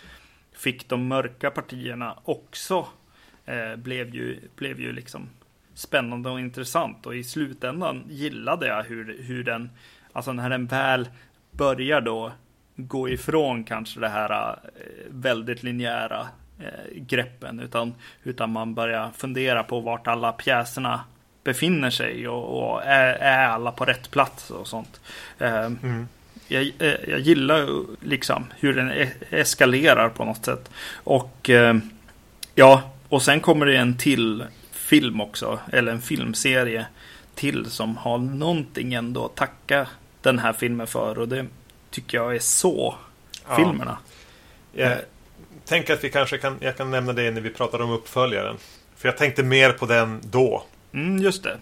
[0.53, 2.87] fick de mörka partierna också
[3.45, 5.29] eh, blev, ju, blev ju liksom
[5.75, 7.07] spännande och intressant.
[7.07, 9.71] Och i slutändan gillade jag hur, hur den,
[10.13, 11.09] alltså när den väl
[11.51, 12.33] börjar då
[12.77, 14.59] gå ifrån kanske det här eh,
[15.09, 16.27] väldigt linjära
[16.59, 17.61] eh, greppen.
[17.61, 21.01] Utan, utan man börjar fundera på vart alla pjäserna
[21.45, 25.01] befinner sig och, och är, är alla på rätt plats och sånt.
[25.39, 25.71] Eh,
[26.49, 27.69] jag, eh, jag gillar
[28.01, 30.71] liksom hur den e- eskalerar på något sätt.
[30.95, 31.51] Och
[32.55, 34.45] ja, och sen kommer det en till
[34.95, 36.87] film också, eller en filmserie
[37.35, 39.89] till som har någonting ändå att tacka
[40.23, 41.19] den här filmen för.
[41.19, 41.47] Och det
[41.91, 42.95] tycker jag är så
[43.49, 43.57] Ja.
[43.57, 43.99] filmerna.
[44.73, 44.99] Jag
[45.65, 46.57] tänker att vi kanske kan...
[46.61, 48.57] Jag kan nämna det när vi pratar om uppföljaren.
[48.97, 50.65] För jag tänkte mer på den då.
[50.93, 51.59] Mm, just det.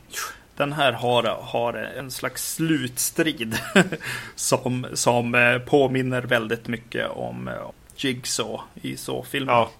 [0.56, 3.58] Den här har, har en slags slutstrid
[4.34, 7.54] som, som eh, påminner väldigt mycket om eh,
[7.96, 9.54] Jigsaw i så-filmen.
[9.54, 9.70] Ja,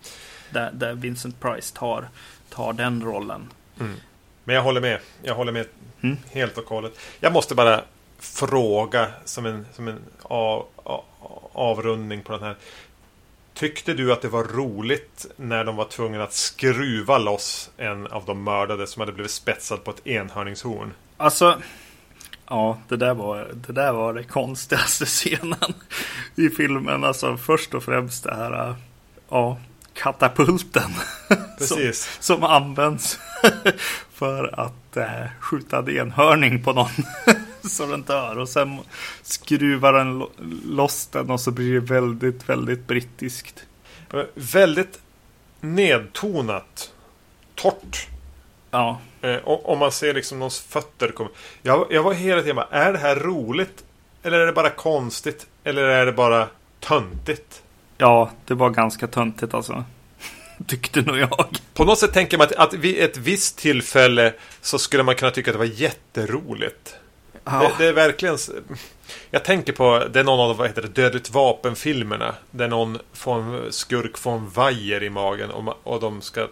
[0.51, 2.09] Där, där Vincent Price tar,
[2.55, 3.51] tar den rollen.
[4.45, 4.99] men jag håller med.
[5.23, 5.67] Jag håller med
[6.03, 6.17] Mm.
[6.31, 6.99] helt och hållet.
[7.21, 7.81] Jag måste bara
[8.19, 11.05] fråga som en, som en av, av,
[11.53, 12.57] avrundning på den här.
[13.55, 18.25] Tyckte du att det var roligt när de var tvungna att skruva loss en av
[18.25, 20.93] de mördade som hade blivit spetsad på ett enhörningshorn?
[21.17, 21.59] Alltså,
[22.47, 25.75] ja, det där var det, där var det konstigaste scenen
[26.37, 27.05] i filmen.
[27.05, 28.75] Alltså först och främst det här,
[29.29, 29.59] ja,
[29.95, 30.91] katapulten.
[31.59, 32.03] Precis.
[32.21, 33.19] Som, som används
[34.13, 35.07] för att äh,
[35.41, 36.91] skjuta en enhörning på någon.
[37.71, 38.39] så den dör.
[38.39, 38.79] Och sen
[39.23, 40.31] skruvar den lo-
[40.65, 43.65] loss den och så blir det väldigt, väldigt brittiskt.
[44.35, 44.99] Väldigt
[45.61, 46.91] nedtonat.
[47.55, 48.09] Torrt.
[48.71, 51.29] Ja, Eh, om man ser liksom någons fötter komma.
[51.63, 53.85] Jag, jag var hela tiden bara, är det här roligt?
[54.23, 55.47] Eller är det bara konstigt?
[55.65, 56.49] Eller är det bara
[56.81, 57.62] töntigt?
[58.03, 59.85] Ja, det var ganska töntigt alltså.
[60.67, 61.49] Tyckte nog jag.
[61.75, 65.31] På något sätt tänker man att, att vid ett visst tillfälle så skulle man kunna
[65.31, 66.95] tycka att det var jätteroligt.
[67.45, 67.59] Ja.
[67.79, 68.39] Det, det är verkligen...
[69.31, 72.35] Jag tänker på, det är någon av de, vad heter det, Dödligt vapen-filmerna.
[72.51, 76.49] Där någon får en skurk får en vajer i magen och, och de, ska,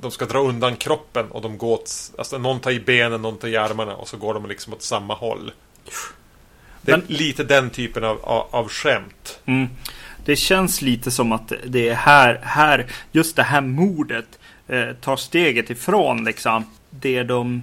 [0.00, 3.38] de ska dra undan kroppen och de går åt, alltså någon tar i benen, någon
[3.38, 5.52] tar i armarna och så går de liksom åt samma håll.
[6.82, 9.40] Det är Men- lite den typen av, av, av skämt.
[9.44, 9.68] Mm.
[10.24, 15.16] Det känns lite som att det är här, här just det här mordet eh, tar
[15.16, 17.62] steget ifrån liksom det de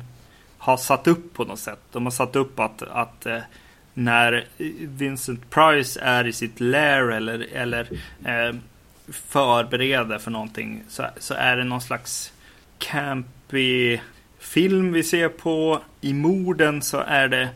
[0.58, 1.80] har satt upp på något sätt.
[1.92, 3.40] De har satt upp att, att eh,
[3.94, 4.46] när
[4.80, 7.90] Vincent Price är i sitt lair eller, eller
[8.26, 8.56] eh,
[9.12, 12.34] förbereder för någonting så, så är det någon slags
[12.78, 14.00] campy
[14.40, 15.82] film vi ser på.
[16.02, 17.50] I morden så är det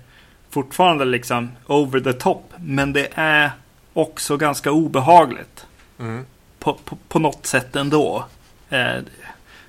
[0.49, 2.53] fortfarande liksom over the top.
[2.57, 3.51] Men det är
[3.93, 5.65] också ganska obehagligt.
[5.99, 6.25] Mm.
[6.59, 8.25] På, på, på något sätt ändå.
[8.69, 8.97] Eh,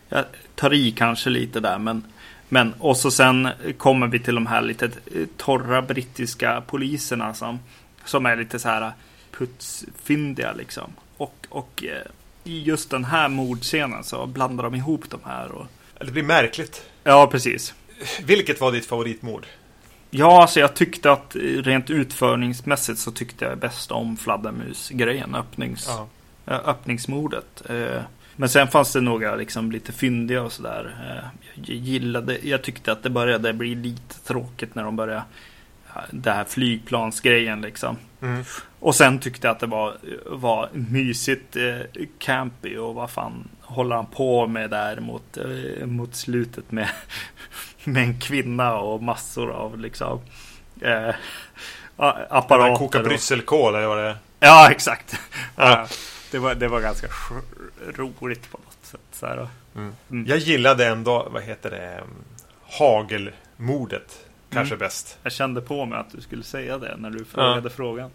[0.09, 2.05] jag tar i kanske lite där men,
[2.49, 3.49] men och så sen
[3.79, 7.59] kommer vi till de här lite eh, torra brittiska poliserna som,
[8.05, 8.93] som är lite så här
[9.31, 10.93] putsfyndiga liksom.
[11.17, 12.11] Och, och eh,
[12.45, 15.53] i just den här mordscenen så blandar de ihop de här.
[15.53, 15.67] Och,
[15.99, 16.85] Det blir märkligt.
[17.05, 17.75] ja, precis.
[18.25, 19.47] Vilket var ditt favoritmord?
[20.17, 25.87] Ja, alltså jag tyckte att eh, rent utförningsmässigt så tyckte jag bäst om fladdermusgrejen, öppnings,
[25.89, 26.07] Ja.
[26.55, 27.63] äh, öppningsmordet.
[27.71, 28.03] Eh,
[28.37, 30.97] Men sen fanns det några liksom lite fyndiga och sådär.
[31.11, 35.23] Eh, jag gillade, jag tyckte att det började bli lite tråkigt när de började
[36.11, 37.97] det här flygplansgrejen liksom.
[38.23, 38.45] Mm.
[38.81, 39.97] Och sen tyckte jag att det var,
[40.27, 41.79] var mysigt eh,
[42.19, 46.89] campy och vad fan håller han på med där mot, eh, mot slutet med,
[47.93, 50.21] med en kvinna och massor av liksom
[50.81, 51.15] eh,
[51.97, 52.69] apparater.
[52.69, 54.17] Han kokar brysselkål eller vad det är.
[54.41, 55.21] Ja, exakt.
[55.57, 55.87] Ja.
[56.31, 57.07] det, var, det var ganska
[57.95, 59.01] roligt på något sätt.
[59.13, 59.49] Så här.
[59.77, 59.95] Mm.
[60.11, 60.27] Mm.
[60.27, 62.03] Jag gillade ändå, vad heter det,
[62.63, 64.27] hagelmordet.
[64.51, 64.79] Kanske mm.
[64.79, 65.19] bäst.
[65.23, 67.71] Jag kände på mig att du skulle säga det när du frågade ja.
[67.71, 68.11] frågan.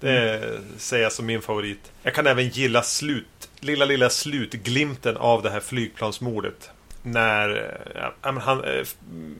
[0.00, 1.92] Det säger jag som min favorit.
[2.02, 6.70] Jag kan även gilla slut, lilla lilla slutglimten av det här flygplansmordet.
[7.06, 8.84] När ja, han, äh,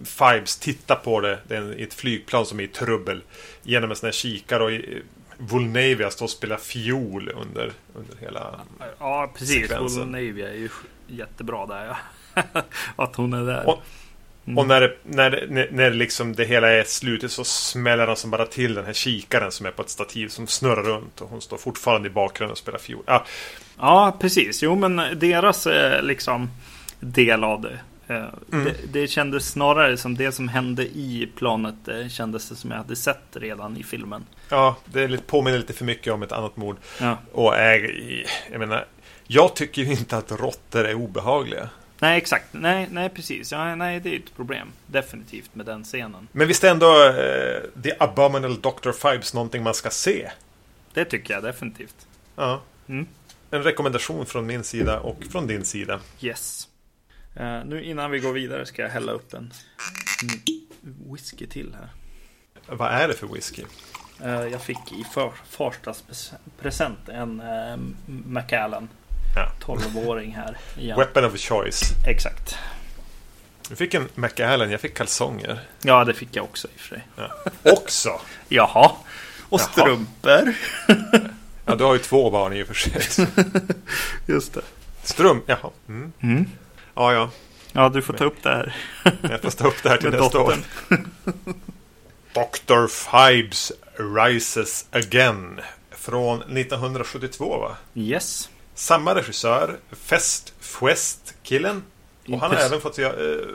[0.05, 3.23] Fibes tittar på det, det är ett flygplan som är i trubbel.
[3.63, 5.03] Genom en sån här kikare och i,
[5.39, 8.61] Volnavia står och spelar fiol under, under hela
[8.99, 9.71] Ja, precis.
[9.71, 10.69] Volnavia är ju
[11.07, 11.97] jättebra där.
[12.35, 12.43] Ja.
[12.97, 13.69] att hon är där.
[13.69, 13.83] Och,
[14.47, 14.59] Mm.
[14.59, 18.31] Och när, det, när, när, när liksom det hela är slutet så smäller han som
[18.31, 21.21] bara till den här kikaren som är på ett stativ som snurrar runt.
[21.21, 23.03] Och hon står fortfarande i bakgrunden och spelar fiol.
[23.07, 23.25] Ja,
[23.79, 24.63] ja precis.
[24.63, 26.51] Jo, men deras eh, liksom
[27.13, 27.79] del av det.
[28.09, 28.65] Eh, mm.
[28.65, 28.75] det.
[28.93, 29.09] det.
[29.09, 33.23] kändes snarare som det som hände i planet eh, kändes det som jag hade sett
[33.33, 34.25] redan i filmen.
[34.49, 36.77] Ja, det lite, påminner lite för mycket om ett annat mord.
[37.01, 37.19] Ja.
[37.33, 38.87] Och är, jag menar,
[39.27, 41.69] jag tycker ju inte att råttor är obehagliga.
[41.99, 42.47] Nej, exakt.
[42.51, 43.53] Nej, nej precis.
[43.53, 44.69] Ja, nej, det är ett problem.
[44.87, 46.29] Definitivt med den scenen.
[46.33, 48.93] Men visst är ändå uh, The Abominable Dr.
[48.93, 50.31] Fibes någonting man ska se?
[50.95, 52.07] Det tycker jag definitivt.
[52.37, 52.63] Ja.
[52.89, 53.07] Mm.
[53.51, 56.01] En rekommendation från min sida och från din sida.
[56.21, 56.69] Yes.
[57.41, 59.53] Uh, nu innan vi går vidare ska jag hälla upp en
[61.13, 61.89] whisky till här.
[62.77, 63.63] Vad är det för whisky?
[64.25, 65.33] Uh, jag fick i för,
[66.61, 67.77] present en uh,
[68.07, 68.89] Macallan
[69.37, 69.53] Ja.
[69.61, 70.57] 12-åring här.
[70.79, 70.99] Igen.
[70.99, 71.83] Weapon of choice.
[72.07, 72.57] Exakt.
[73.69, 75.61] Du fick en Macallan, jag fick kalsonger.
[75.83, 77.07] Ja, det fick jag också i och för sig.
[77.17, 77.31] Ja.
[77.73, 78.21] Också?
[78.49, 78.93] Jaha.
[79.49, 79.69] Och Jaha.
[79.69, 80.55] strumpor.
[81.67, 83.27] ja, du har ju två barn i och för sig.
[84.27, 84.63] Just det.
[85.03, 85.71] Strump, jaha.
[85.89, 86.13] Mm.
[86.21, 86.47] Mm.
[86.97, 87.31] Ja, ja.
[87.73, 88.77] Ja, du får ta upp det här.
[89.23, 90.55] jag får ta upp det här till nästa år.
[92.33, 92.87] Dr.
[93.33, 93.73] Fibes
[94.17, 95.61] Rises Again.
[95.91, 97.77] Från 1972 va?
[97.95, 98.51] Yes.
[98.75, 101.83] Samma regissör, Fest Fuest-killen.
[102.29, 103.47] Och han har även fått göra, äh,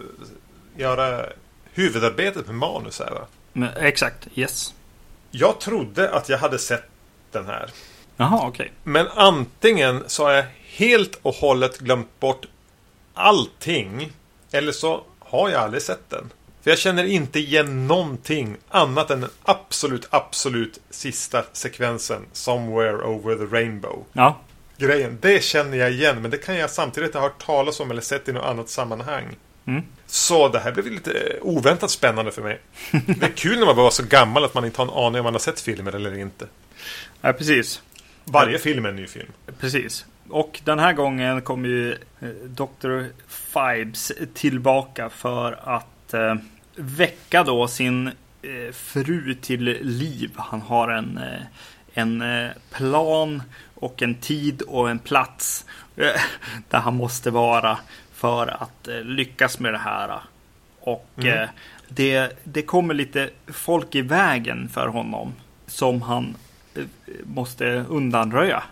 [0.78, 1.26] göra
[1.74, 3.26] huvudarbetet med manus här va?
[3.54, 4.74] Men, exakt, yes.
[5.32, 6.90] Jag trodde att jag hade sett
[7.32, 7.70] den här.
[8.18, 8.50] Jaha, okej.
[8.50, 8.70] Okay.
[8.84, 12.46] Men antingen så har jag helt och hållet glömt bort
[13.14, 14.12] allting.
[14.52, 16.32] Eller så har jag aldrig sett den.
[16.64, 22.26] För jag känner inte igen någonting annat än den absolut, absolut sista sekvensen.
[22.34, 24.06] Somewhere over the rainbow.
[24.14, 24.40] Ja
[24.82, 25.18] grejen.
[25.22, 28.30] Det känner jag igen, men det kan jag samtidigt ha hört talas om eller sett
[28.30, 29.36] i något annat sammanhang.
[29.66, 29.82] Mm.
[30.08, 32.60] Så det här blev lite oväntat spännande för mig.
[32.92, 35.20] Det är kul när man bara var så gammal att man inte har en aning
[35.20, 36.48] om man har sett filmer eller inte.
[37.22, 37.82] Ja, precis.
[38.26, 39.32] Varje film är en ny film.
[39.60, 40.06] Precis.
[40.32, 43.04] Och den här gången kommer ju eh, Dr.
[43.28, 46.36] Fibes tillbaka för att eh,
[46.76, 48.08] väcka då sin
[48.42, 50.32] eh, fru till liv.
[50.36, 51.42] Han har en, eh,
[51.94, 53.44] en eh, plan
[53.76, 55.66] och en tid och en plats
[56.70, 57.78] där han måste vara
[58.14, 60.20] för att lyckas med det här.
[60.80, 61.48] Och mm.
[61.88, 65.34] Det, det kommer lite folk i vägen för honom
[65.68, 66.36] som han
[67.24, 68.64] måste undanröja.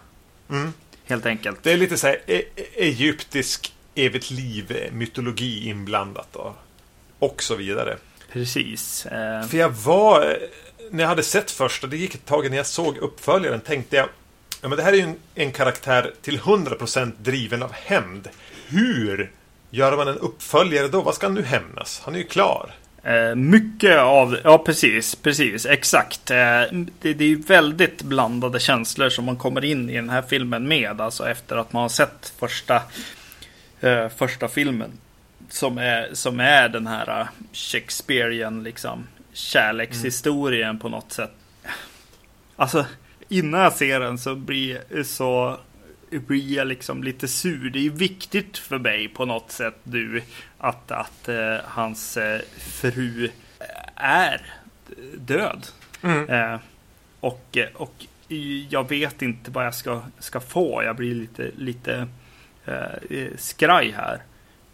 [0.49, 0.73] Mm.
[1.09, 1.63] Helt enkelt.
[1.63, 2.43] Det är lite så här e
[2.75, 6.55] egyptisk evigt liv mytologi inblandat då.
[7.19, 7.97] Och så vidare.
[8.31, 9.07] Precis.
[9.49, 10.37] För jag var,
[10.91, 14.09] när jag hade sett första, det gick ett tag innan jag såg uppföljaren, tänkte jag
[14.61, 18.27] Ja, men det här är ju en, en karaktär till 100% driven av hämnd.
[18.67, 19.31] Hur
[19.69, 21.01] gör man en uppföljare då?
[21.01, 22.01] Vad ska han nu hämnas?
[22.05, 22.75] Han är ju klar.
[23.03, 26.31] Eh, mycket av, ja precis, precis, exakt.
[26.31, 26.63] Eh,
[27.01, 31.01] det, det, är väldigt blandade känslor som man kommer in i den här filmen med.
[31.01, 32.81] Alltså efter att man har sett första,
[33.79, 34.91] eh, första filmen.
[35.49, 40.79] Som är, som är den här Shakespearean liksom kärlekshistorien mm.
[40.79, 41.31] på något sätt.
[42.55, 42.85] Alltså
[43.29, 45.57] innan jag ser den så blir, så
[46.27, 47.69] jag liksom lite sur.
[47.69, 50.21] Det är viktigt för mig på något sätt nu
[50.57, 53.29] att, att uh, hans uh, fru
[53.95, 54.53] är
[55.17, 55.67] död.
[56.01, 56.29] Mm.
[56.29, 56.59] Uh,
[57.19, 58.05] och, och
[58.69, 60.83] jag vet inte vad jag ska, ska få.
[60.83, 62.07] Jag blir lite, lite
[63.37, 64.23] skraj här.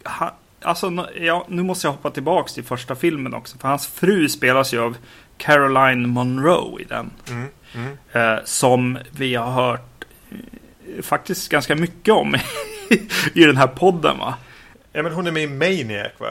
[0.02, 0.30] Han,
[0.62, 3.58] alltså, ja, nu måste jag hoppa tillbaka till första filmen också.
[3.58, 4.96] För hans fru spelas ju av
[5.36, 7.10] Caroline Monroe i den.
[7.30, 7.48] Mm.
[7.74, 7.98] Mm.
[8.12, 10.38] Eh, som vi har hört eh,
[11.02, 12.36] faktiskt ganska mycket om
[13.34, 14.34] i den här podden va?
[14.92, 16.28] Ja men hon är med i Maniac va?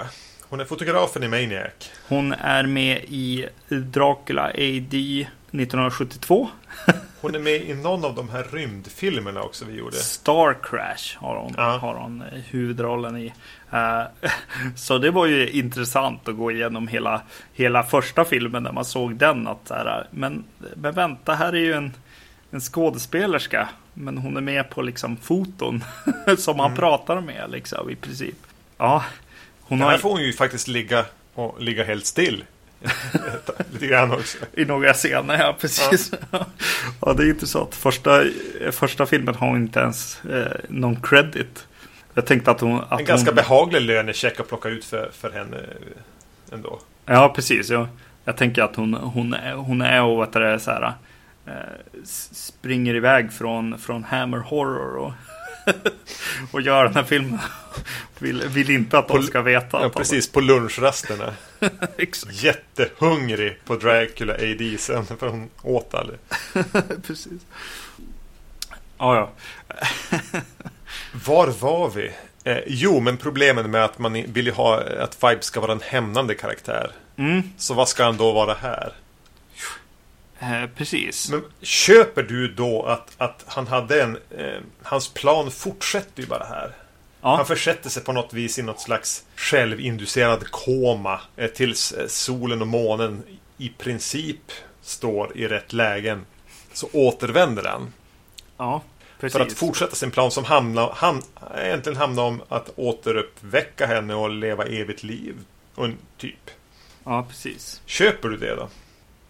[0.49, 1.71] Hon är fotografen i Maniac.
[2.07, 4.93] Hon är med i Dracula AD
[5.51, 6.49] 1972.
[7.21, 9.95] Hon är med i någon av de här rymdfilmerna också vi gjorde.
[9.95, 11.77] Star Crash har hon, Ja.
[11.77, 13.33] har hon eh, huvudrollen i.
[13.71, 14.01] Eh,
[14.75, 17.21] så det var ju intressant att gå igenom hela,
[17.53, 19.47] hela första filmen när man såg den.
[19.47, 20.43] Att så här, men,
[20.75, 21.93] men vänta, här är ju en,
[22.51, 23.69] en skådespelerska.
[23.97, 25.83] Men hon är med på liksom foton
[26.37, 28.37] som han pratar med liksom i princip.
[28.77, 29.03] Ja,
[29.61, 32.43] hon Här har får hon ju faktiskt ligga och ligga helt still.
[33.73, 34.37] Lite grann också.
[34.53, 36.11] i några scener, ja precis.
[37.01, 37.75] Ja, det är intressant.
[37.75, 38.23] Första,
[38.71, 41.67] första filmen har hon inte ens eh, någon credit.
[42.13, 42.81] Jag tänkte att hon...
[42.89, 46.79] Att En ganska hon, behaglig lönecheck att plocka ut för, för henne eh, ändå.
[47.05, 47.69] Ja, precis.
[47.69, 47.87] Ja.
[48.25, 50.93] Jag tänker att hon, hon, är, hon är och du, det, så här,
[52.03, 55.13] springer iväg från, från Hammer Horror och,
[56.51, 57.39] och gör den här filmen.
[58.19, 59.81] Vill, vill inte att de ska veta.
[59.81, 61.33] Ja, precis, på lunchrasterna.
[61.97, 66.19] Exakt, Jättehungrig på Dracula AD sen, för hon åt aldrig.
[67.07, 67.41] precis.
[68.97, 69.31] Ja, ja.
[71.25, 72.11] Var var vi?
[72.43, 75.81] Eh, jo, men problemen med att man vill ju ha att Vibe ska vara en
[75.81, 76.91] hämnande karaktär.
[77.17, 78.93] Mm, Så vad ska han då vara här?
[80.39, 81.29] Eh, precis.
[81.29, 84.17] Men köper du då att, att han hade en...
[84.37, 86.71] Eh, hans plan fortsätter ju bara här.
[87.21, 87.35] Ja.
[87.35, 92.61] Han försätter sig på något vis i något slags självinducerad koma eh, tills eh, solen
[92.61, 93.23] och månen
[93.57, 96.25] i princip står i rätt lägen.
[96.73, 97.93] Så återvänder han.
[98.57, 98.81] Ja,
[99.19, 99.37] precis.
[99.37, 101.21] För att fortsätta sin plan som hamnar, ham,
[101.57, 105.35] egentligen handlar om att återuppväcka henne och leva evigt liv.
[105.75, 106.49] Och en typ.
[107.03, 107.81] Ja, precis.
[107.85, 108.69] Köper du det då?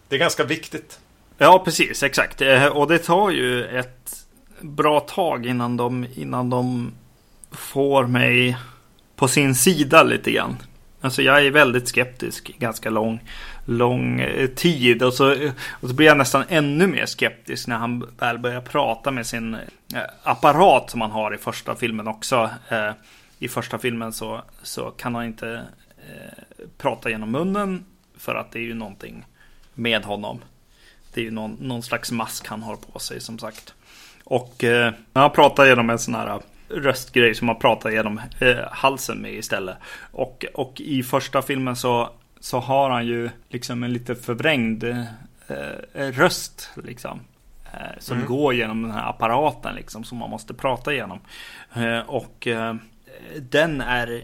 [0.09, 0.99] Det är ganska viktigt.
[1.37, 2.03] Ja, precis.
[2.03, 2.41] Exakt.
[2.41, 4.25] Eh, och det tar ju ett
[4.61, 6.93] bra tag innan de, innan de
[7.51, 8.57] får mig
[9.15, 10.57] på sin sida lite grann.
[11.01, 13.19] Alltså jag är väldigt skeptisk ganska lång,
[13.65, 15.03] lång eh, tid.
[15.03, 18.61] Och så, eh, och så blir jag nästan ännu mer skeptisk när han väl börjar
[18.61, 19.57] prata med sin
[20.23, 22.49] apparat som han har i första filmen också.
[23.39, 25.61] I första filmen så, så kan han inte
[25.97, 27.85] eh, prata genom munnen
[28.17, 29.25] för att det är ju någonting
[29.75, 30.41] med honom.
[31.13, 33.73] Det är ju någon, någon slags mask han har på sig som sagt.
[34.23, 39.17] Och eh, han pratar genom en sån här röstgrej som man pratar genom eh, halsen
[39.17, 39.77] med istället.
[40.11, 42.09] Och, och i första filmen så,
[42.39, 47.19] så har han ju liksom en lite förvrängd eh, röst liksom.
[47.73, 48.27] Eh, som Mm.
[48.27, 51.19] går genom den här apparaten liksom som man måste prata igenom.
[51.75, 52.75] Eh, och eh,
[53.41, 54.23] den är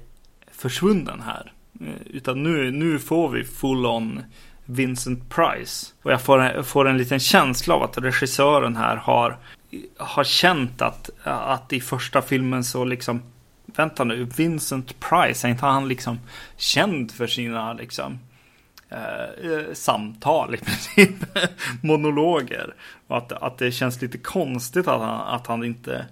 [0.51, 1.51] försvunnen här.
[1.81, 4.23] Eh, Utan nu, nu får vi full on
[4.71, 5.87] Vincent Price.
[6.03, 9.37] Och jag får, jag får en liten känsla av att regissören här har,
[9.97, 13.21] har känt att, att i första filmen så liksom
[13.75, 16.19] Vänta nu, Vincent Price, är inte han liksom
[16.57, 18.19] känd för sina liksom
[18.89, 21.15] eh, eh samtal i princip?
[21.83, 22.73] Monologer.
[23.07, 26.05] Och att, att det känns lite konstigt att han, att han inte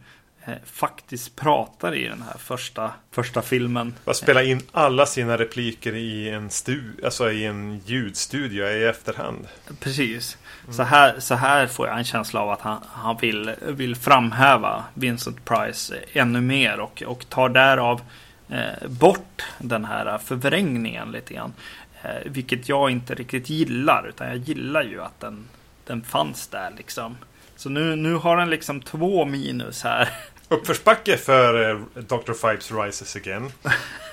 [0.66, 3.94] faktiskt pratar i den här första, första filmen.
[4.06, 9.48] Bara spela in alla sina repliker i en, stu- alltså i en ljudstudio i efterhand.
[9.80, 10.38] Precis.
[10.72, 14.84] Så, här, så här får jag en känsla av att han, han vill, vill framhäva
[14.94, 18.02] Vincent Price ännu mer och, och tar därav
[18.50, 21.54] eh, bort den här förvrängningen lite grann.
[22.02, 25.46] Eh, vilket jag inte riktigt gillar, utan jag gillar ju att den,
[25.86, 27.18] den fanns där liksom.
[27.56, 30.10] Så nu, nu har den liksom två minus här.
[30.50, 32.34] Uppförsbacke för eh, Dr.
[32.34, 33.52] Fibes Rises Again.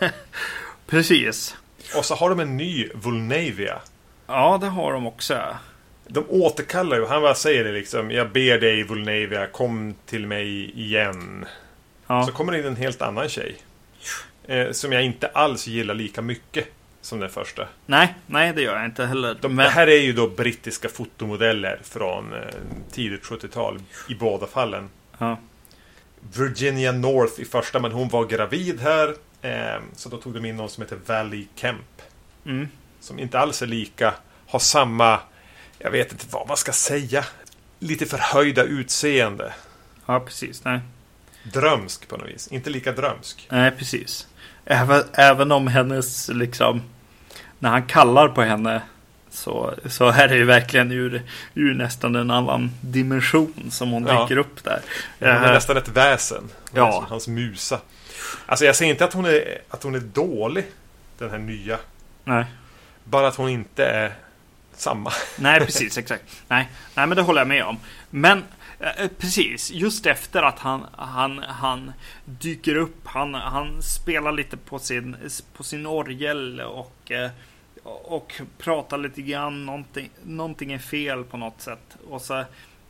[0.87, 1.57] Precis.
[1.97, 3.79] Och så har de en ny Vulnavia.
[4.27, 5.57] Ja, det har de också.
[6.09, 8.11] De återkallar ju, han bara säger det liksom.
[8.11, 11.47] Jag ber dig Vulnavia, kom till mig igen.
[12.07, 13.57] Ja, Så kommer det in en helt annan tjej.
[14.47, 16.69] Eh, som jag inte alls gillar lika mycket
[17.01, 17.69] som den första.
[17.87, 19.37] nej, nej, det gör jag inte heller.
[19.41, 22.41] De, Men- Det här är ju då brittiska fotomodeller från eh,
[22.93, 24.89] tidigt 70-tal i båda fallen.
[25.19, 25.39] ja.
[26.37, 29.15] Virginia North i första, men hon var gravid här.
[29.43, 32.03] Eh, så då tog de in någon som heter Valley Kemp.
[32.47, 32.69] Mm.
[33.01, 34.15] Som inte alls är lika,
[34.47, 35.21] har samma,
[35.79, 37.25] jag vet inte vad man ska säga.
[37.79, 39.55] Lite förhöjda utseende.
[40.07, 40.65] ja, precis.
[40.65, 40.81] Nej.
[41.53, 42.49] Drömsk på något vis.
[42.49, 43.47] Inte lika drömsk.
[43.51, 44.27] Nej, precis.
[44.65, 46.83] Även, även om hennes, liksom,
[47.59, 48.83] när han kallar på henne
[49.37, 51.23] så, så är det verkligen ur,
[51.55, 54.23] ur nästan en annan dimension som hon Ja.
[54.23, 54.81] dyker upp där.
[55.19, 56.43] Hon är Eh, nästan ett väsen.
[56.71, 57.07] Hon Ja.
[57.09, 57.81] Hans musa.
[58.47, 60.65] Alltså jag säger inte att hon, är, att hon är dålig.
[61.19, 61.79] Den här nya.
[62.25, 62.45] Nej,
[63.05, 64.13] Bara att hon inte är
[64.77, 65.13] samma.
[65.39, 66.25] Nej, precis, exakt.
[66.49, 67.79] Nej, nej, men det håller jag med om.
[68.11, 68.45] Men
[68.81, 71.93] eh, precis, just efter att han, han, han
[72.25, 75.17] dyker upp, han, han spelar lite på sin,
[75.57, 77.31] på sin orgel och, eh,
[77.87, 81.97] och pratar lite grann, någonting, någonting är fel på något sätt.
[82.11, 82.45] Och så,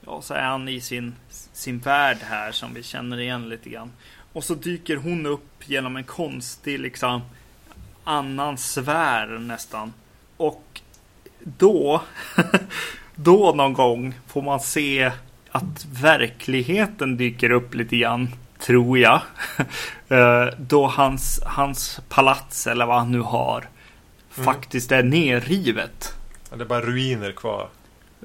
[0.05, 1.15] och så är han i sin,
[1.53, 3.91] sin värld här som vi känner igen lite grann.
[4.33, 7.21] Och så dyker hon upp genom en konstig liksom
[8.05, 9.93] annan sfär nästan.
[10.37, 10.81] Och
[11.41, 12.03] då,
[13.15, 15.13] då någon gång får man se
[15.51, 18.29] att verkligheten dyker upp lite grann,
[18.59, 19.21] tror jag.
[20.09, 23.69] Eh, då hans, hans palats, eller vad han nu har,
[24.39, 24.45] mm.
[24.45, 26.15] faktiskt är nerrivet.
[26.51, 27.69] Ja, det är bara ruiner kvar.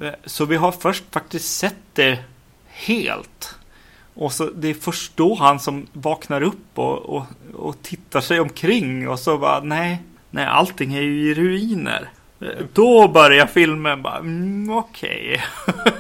[0.02, 2.20] Eh, så vi har först faktiskt sett det
[2.68, 3.56] helt.
[4.14, 8.40] Och så det är först då han som vaknar upp och, och, och tittar sig
[8.40, 12.10] omkring och så bara nej, nej allting är ju i ruiner.
[12.74, 15.42] Då börjar filmen bara, mm, okej.
[15.68, 15.94] Okay.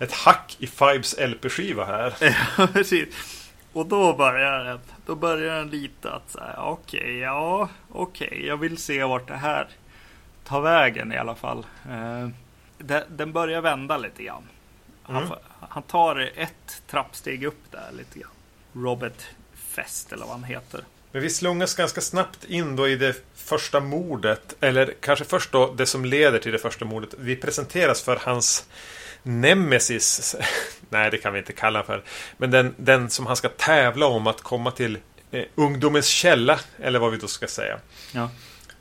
[0.00, 2.14] Ett hack i Fibes LP-skiva här.
[2.58, 3.08] ja, precis.
[3.78, 8.46] Och då börjar den, då börjar den lite att säga, okej, okay, ja, okej, okay,
[8.46, 9.68] jag vill se vart det här
[10.44, 11.66] tar vägen i alla fall.
[11.90, 12.28] Eh,
[13.08, 14.42] den börjar vända lite grann.
[15.02, 15.38] Han, mm.
[15.68, 18.30] han tar ett trappsteg upp där lite grann.
[18.72, 20.84] Robert Fest eller vad han heter.
[21.12, 24.54] Men vi slungas ganska snabbt in då i det första mordet.
[24.60, 27.14] Eller kanske först då det som leder till det första mordet.
[27.18, 28.68] Vi presenteras för hans
[29.22, 30.36] Nemesis.
[30.90, 32.02] Nej, det kan vi inte kalla för.
[32.36, 34.98] Men den, den som han ska tävla om att komma till
[35.30, 36.60] eh, ungdomens källa.
[36.78, 37.78] Eller vad vi då ska säga.
[38.12, 38.30] Ja.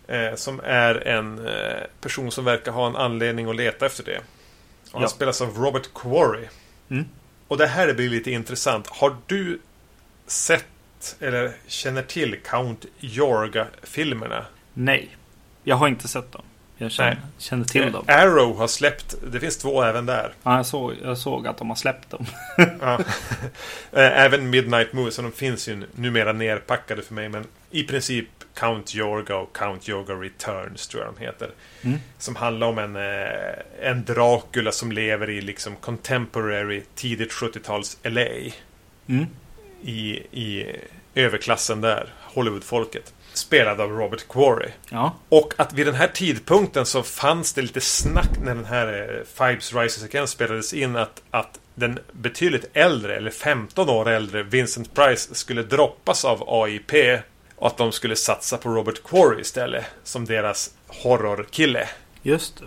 [0.07, 4.17] Eh, som är en eh, person som verkar ha en anledning att leta efter det.
[4.17, 5.07] Och han ja.
[5.07, 6.45] spelas av Robert Quarry.
[6.89, 7.05] Mm.
[7.47, 8.87] Och det här blir lite intressant.
[8.87, 9.59] Har du
[10.27, 10.65] sett
[11.19, 14.45] eller känner till Count Jorga-filmerna?
[14.73, 15.17] Nej,
[15.63, 16.43] jag har inte sett dem.
[16.77, 18.05] Jag känner, känner till eh, dem.
[18.07, 20.33] Arrow har släppt, det finns två även där.
[20.43, 22.25] Ja, jag såg, jag såg att de har släppt dem.
[22.81, 22.99] ja.
[23.91, 27.29] Eh, även Midnight Movies, så de finns ju numera nerpackade för mig.
[27.29, 31.49] Men i princip Count Jorga och Count Jorga Returns tror jag de heter.
[31.81, 31.99] Mm.
[32.17, 38.27] Som handlar om en, eh, en Dracula som lever i liksom contemporary tidigt 70-tals LA.
[39.07, 39.25] Mm.
[39.81, 40.75] I, I
[41.15, 43.13] överklassen där, Hollywoodfolket.
[43.37, 44.69] Spelad av Robert Quarry.
[44.89, 45.15] Ja.
[45.29, 49.47] Och att vid den här tidpunkten så fanns det lite snack när den här eh,
[49.47, 54.93] Fibes Rises Again spelades in att, att den betydligt äldre, eller 15 år äldre, Vincent
[54.93, 57.21] Price skulle droppas av AIP
[57.55, 61.89] och att de skulle satsa på Robert Quarry istället som deras horrorkille.
[62.21, 62.65] Just det.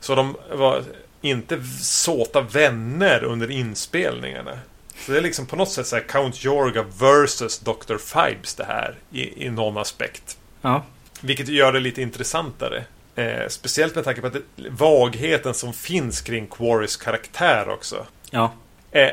[0.00, 0.82] Så de var
[1.20, 4.58] inte såta vänner under inspelningarna.
[5.06, 7.96] Så det är liksom på något sätt så Count Jorga versus Dr.
[7.96, 10.38] Fibes det här i, i någon aspekt.
[10.60, 10.84] Ja.
[11.20, 12.84] Vilket gör det lite intressantare.
[13.14, 18.06] Eh, speciellt med tanke på att det, vagheten som finns kring Quarrys karaktär också.
[18.30, 18.52] Ja.
[18.90, 19.12] Eh, eh,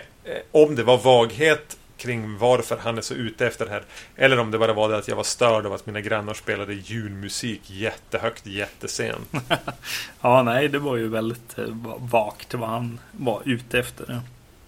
[0.52, 3.84] om det var vaghet kring varför han är så ute efter det här.
[4.16, 6.74] Eller om det bara var det att jag var störd av att mina grannar spelade
[6.74, 9.34] julmusik jättehögt jättesent.
[10.22, 11.66] ja, nej, det var ju väldigt eh,
[11.98, 14.22] vagt vad han var ute efter.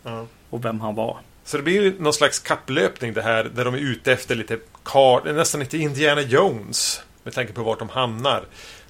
[0.03, 0.25] Ja.
[0.51, 1.17] Och vem han var.
[1.43, 5.33] Så det blir någon slags kapplöpning det här där de är ute efter lite kar,
[5.33, 7.01] nästan lite Indiana Jones.
[7.23, 8.43] Med tanke på vart de hamnar.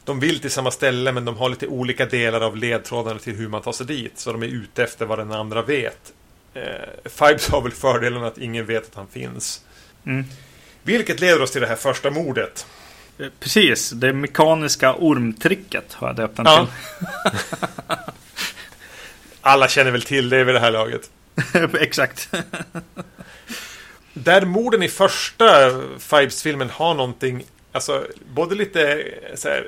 [0.06, 3.48] De vill till samma ställe men de har lite olika delar av ledtrådarna till hur
[3.48, 4.20] man tar sig dit.
[4.20, 6.14] Så de är ute efter vad den andra vet.
[6.54, 6.64] Eh,
[7.06, 9.62] Fibes har väl fördelen att ingen vet att han finns.
[10.06, 10.26] Mm.
[10.84, 12.66] Vilket leder oss till det här första mordet.
[13.20, 16.68] Eh, precis, det mekaniska ormtricket har jag döpt den ja.
[16.68, 17.08] till.
[19.42, 21.10] Alla känner väl till det vid det här laget.
[21.80, 22.30] Exakt.
[24.14, 29.06] Där morden i första Fibes-filmen har någonting, alltså både lite
[29.36, 29.68] så här,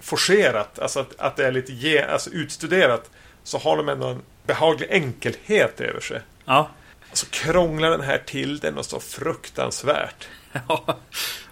[0.00, 3.10] forcerat, alltså att, att det är lite ge, alltså utstuderat,
[3.42, 6.20] så har de ändå en behaglig enkelhet över sig.
[6.44, 6.70] Ja.
[7.12, 10.28] Så krånglar den här till den och så fruktansvärt.
[10.68, 10.84] Ja.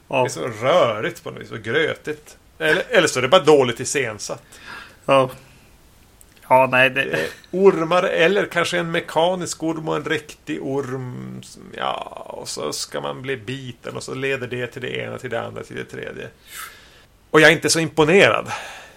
[0.09, 0.23] ja.
[0.23, 2.37] Det är så rörigt på något vis, och grötigt.
[2.59, 4.43] Eller, eller så är det bara dåligt iscensatt.
[5.07, 5.31] Ja.
[6.49, 6.91] Ja, nej.
[6.91, 7.03] Det...
[7.03, 11.43] Eh, ormar eller kanske en mekanisk orm och en riktig orm.
[11.77, 15.31] Ja, och så ska man bli biten och så leder det till det ena, till
[15.31, 16.29] det andra, till det tredje.
[17.31, 18.49] Och jag är inte så imponerad.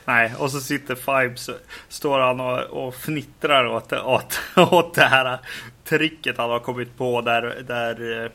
[0.06, 1.50] Nej, och så sitter Fibes,
[1.90, 4.40] står han och, och fnittrar åt, åt,
[4.72, 5.40] åt det här
[5.84, 8.32] tricket han har kommit på där, där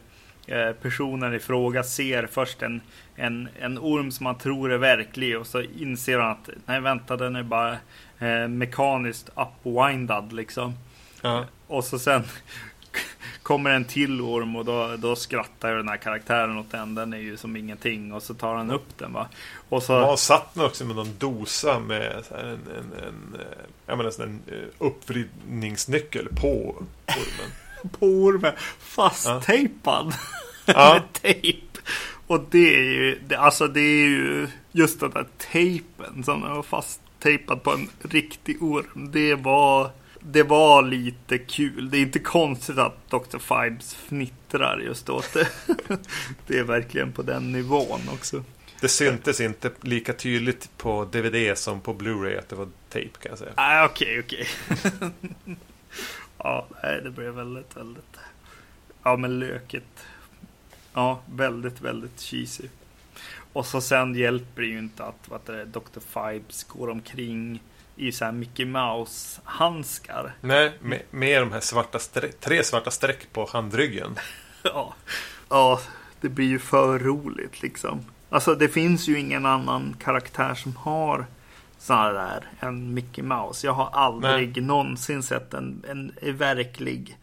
[0.47, 2.81] eh, personen i fråga ser först en,
[3.17, 7.17] en, en orm som man tror är verklig och så inser han att nej vänta
[7.17, 7.77] den är bara
[8.21, 10.75] eh, mekaniskt upwindad liksom.
[11.23, 11.45] Ja.
[11.67, 12.23] Och så sen
[13.43, 16.95] kommer en till orm och då, då skrattar ju den här karaktären åt den.
[16.95, 19.29] Den är ju som ingenting och så tar han upp den va.
[19.69, 19.93] Och så...
[19.93, 23.37] Ja, satt den också med någon dosa med en, en, en,
[23.87, 24.43] jag menar, en
[24.79, 27.51] uppvridningsnyckel på ormen.
[27.99, 28.53] på ormen.
[28.79, 30.15] Fasttejpad.
[30.67, 30.93] Ja.
[30.95, 31.67] med tejp.
[32.27, 36.63] Och det är ju, det, alltså det är ju just den där tejpen som var
[37.21, 39.11] fasttejpad på en riktig orm.
[39.13, 39.91] Det var,
[40.21, 41.91] det var lite kul.
[41.91, 43.39] Det är inte konstigt att Dr.
[43.39, 45.49] Fibes fnittrar just åt det.
[46.47, 48.45] det är verkligen på den nivån också.
[48.81, 53.31] Det syntes inte lika tydligt på DVD som på Blu-ray att det var tejp kan
[53.31, 53.53] jag säga.
[53.57, 54.47] Nej, okej, okej.
[56.39, 58.17] ja, nej, det blev väldigt, väldigt...
[59.03, 60.07] Ja, men löket.
[60.95, 62.69] Ja, väldigt, väldigt cheesy.
[63.53, 66.01] Och så sen hjälper det ju inte att vad det Dr.
[66.01, 67.63] Fibes går omkring
[67.97, 70.33] i så här Mickey Mouse-handskar.
[70.41, 74.19] Nej, med, med de här svarta streck, tre svarta streck på handryggen.
[74.63, 74.95] ja.
[75.49, 75.81] ja,
[76.21, 78.05] det blir ju för roligt liksom.
[78.31, 81.27] Alltså det finns ju ingen annan karaktär som har
[81.79, 83.67] sådana där än Mickey Mouse.
[83.67, 84.65] Jag har aldrig Nej.
[84.65, 87.19] någonsin sett en, en verklig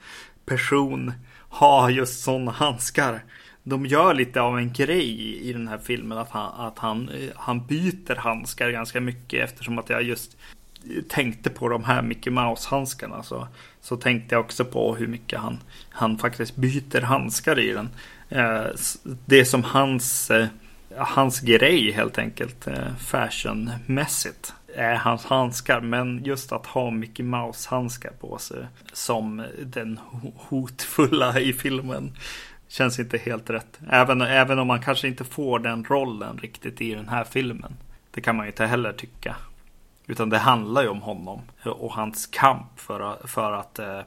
[0.46, 1.14] person
[1.50, 3.24] ha just sådana handskar.
[3.70, 7.30] De gör lite av en grej i den här filmen att han, att han, eh,
[7.36, 10.38] han byter handskar ganska mycket eftersom att jag just
[10.84, 13.48] eh, tänkte på de här Mickey Mouse-handskarna så,
[13.82, 15.60] så tänkte jag också på hur mycket han,
[15.90, 17.90] han faktiskt byter handskar i den.
[18.30, 18.66] Eh,
[19.26, 20.32] det är som hans,
[20.98, 22.68] hans grej helt enkelt,
[23.00, 25.82] fashionmässigt är hans handskar.
[25.82, 30.00] Men just att ha Mickey Mouse-handskar på sig som den
[30.36, 32.12] hotfulla i filmen
[32.68, 33.80] känns inte helt rätt.
[33.90, 37.74] Även, även om man kanske inte får den rollen riktigt i den här filmen.
[38.12, 39.36] Det kan man ju inte heller tycka.
[40.08, 44.02] Utan det handlar ju om honom och hans kamp för att, för att eh,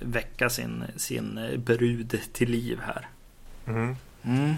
[0.00, 3.08] väcka sin, sin brud till liv här.
[3.66, 3.96] Mm.
[4.22, 4.54] Mm.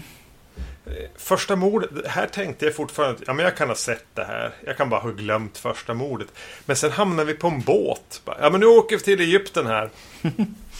[1.15, 4.53] Första mordet, här tänkte jag fortfarande ja men jag kan ha sett det här.
[4.65, 6.27] Jag kan bara ha glömt första mordet.
[6.65, 8.21] Men sen hamnar vi på en båt.
[8.25, 9.89] Ja men nu åker vi till Egypten här.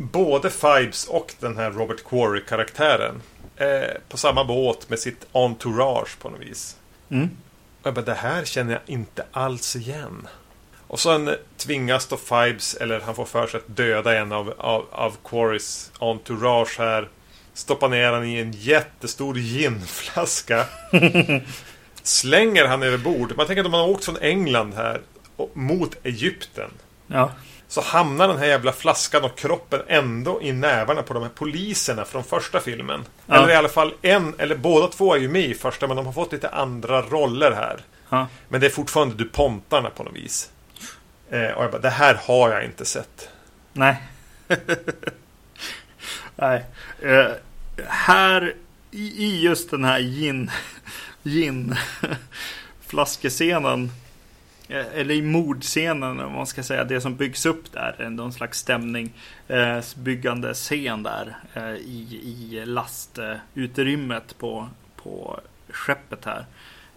[0.00, 3.22] Både Fibes och den här Robert Quarry-karaktären.
[3.56, 6.76] Eh, på samma båt med sitt entourage på något vis.
[7.10, 7.30] Mm.
[7.82, 10.28] Jag bara, det här känner jag inte alls igen.
[10.86, 14.86] Och sen tvingas då Fibes, eller han får för sig att döda en av, av,
[14.90, 17.08] av Quarrys entourage här.
[17.54, 20.64] Stoppar ner han i en jättestor ginflaska.
[22.02, 23.36] Slänger han över bord.
[23.36, 25.00] Man tänker att man har åkt från England här
[25.52, 26.70] mot Egypten.
[27.06, 27.32] Ja.
[27.68, 32.04] Så hamnar den här jävla flaskan och kroppen ändå i nävarna på de här poliserna
[32.04, 33.04] från första filmen.
[33.26, 33.34] Ja.
[33.34, 36.06] Eller i alla fall en, eller båda två är ju med i första men de
[36.06, 37.80] har fått lite andra roller här.
[38.08, 38.26] Ja.
[38.48, 40.50] Men det är fortfarande DuPontarna på något vis.
[41.30, 43.28] Eh, och jag bara, det här har jag inte sett.
[43.72, 44.02] Nej.
[46.36, 46.64] Nej.
[47.04, 47.28] Uh,
[47.86, 48.54] här
[48.90, 50.50] i, i, just den här gin,
[51.22, 51.76] gin
[52.86, 54.07] flaskescenen Eh,
[54.68, 59.12] eller i mordscenen om man ska säga, det som byggs upp där, någon slags stämning,
[59.48, 59.80] eh,
[60.52, 66.46] scen där eh, i, i lastutrymmet på, på skeppet här.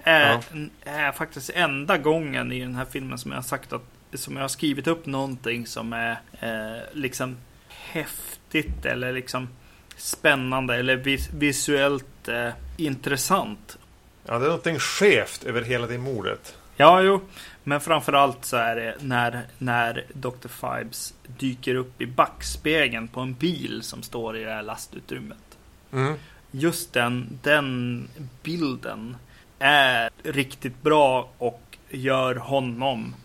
[0.04, 0.42] Är, ja.
[0.84, 4.44] är faktiskt enda gången i den här filmen som jag har sagt att som jag
[4.44, 9.50] har skrivit upp någonting som är eh, liksom häftigt eller liksom
[9.98, 13.78] spännande eller vis visuellt eh, intressant.
[14.26, 16.58] Ja, det är någonting skevt över hela det mordet.
[16.76, 17.22] Ja, jo.
[17.64, 20.48] Men framförallt så är det när, när Dr.
[20.48, 25.58] Fibes dyker upp i backspegeln på en bil som står i det här lastutrymmet.
[25.94, 26.14] Mm.
[26.52, 28.08] Just den, den
[28.44, 29.18] bilden
[29.60, 33.16] är riktigt bra och gör honom,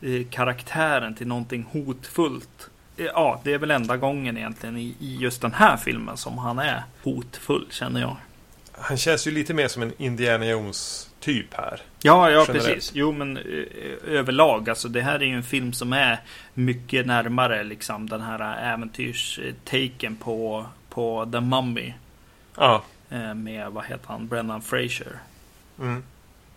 [0.00, 2.70] eh, karaktären, till någonting hotfullt.
[2.96, 6.38] Eh, ja, det är väl enda gången egentligen i, i just den här filmen som
[6.38, 8.16] han är hotfull, känner jag.
[8.78, 11.80] Han känns ju lite mer som en Indiana Jones typ här.
[12.02, 12.90] Ja, ja precis.
[12.94, 13.64] Jo, men ö,
[14.06, 14.70] överlag.
[14.70, 16.20] Alltså det här är ju en film som är
[16.54, 21.92] mycket närmare liksom den här äventyrstaken på, på The Mummy.
[22.56, 22.82] Ja.
[23.34, 25.18] Med, vad heter han, Brennan Fraser.
[25.80, 26.02] Mm.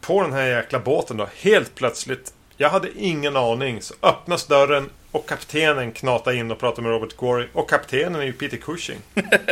[0.01, 2.33] På den här jäkla båten då, helt plötsligt.
[2.57, 3.81] Jag hade ingen aning.
[3.81, 7.47] Så öppnas dörren och kaptenen knatar in och pratar med Robert Quarry.
[7.53, 8.99] Och kaptenen är ju Peter Cushing.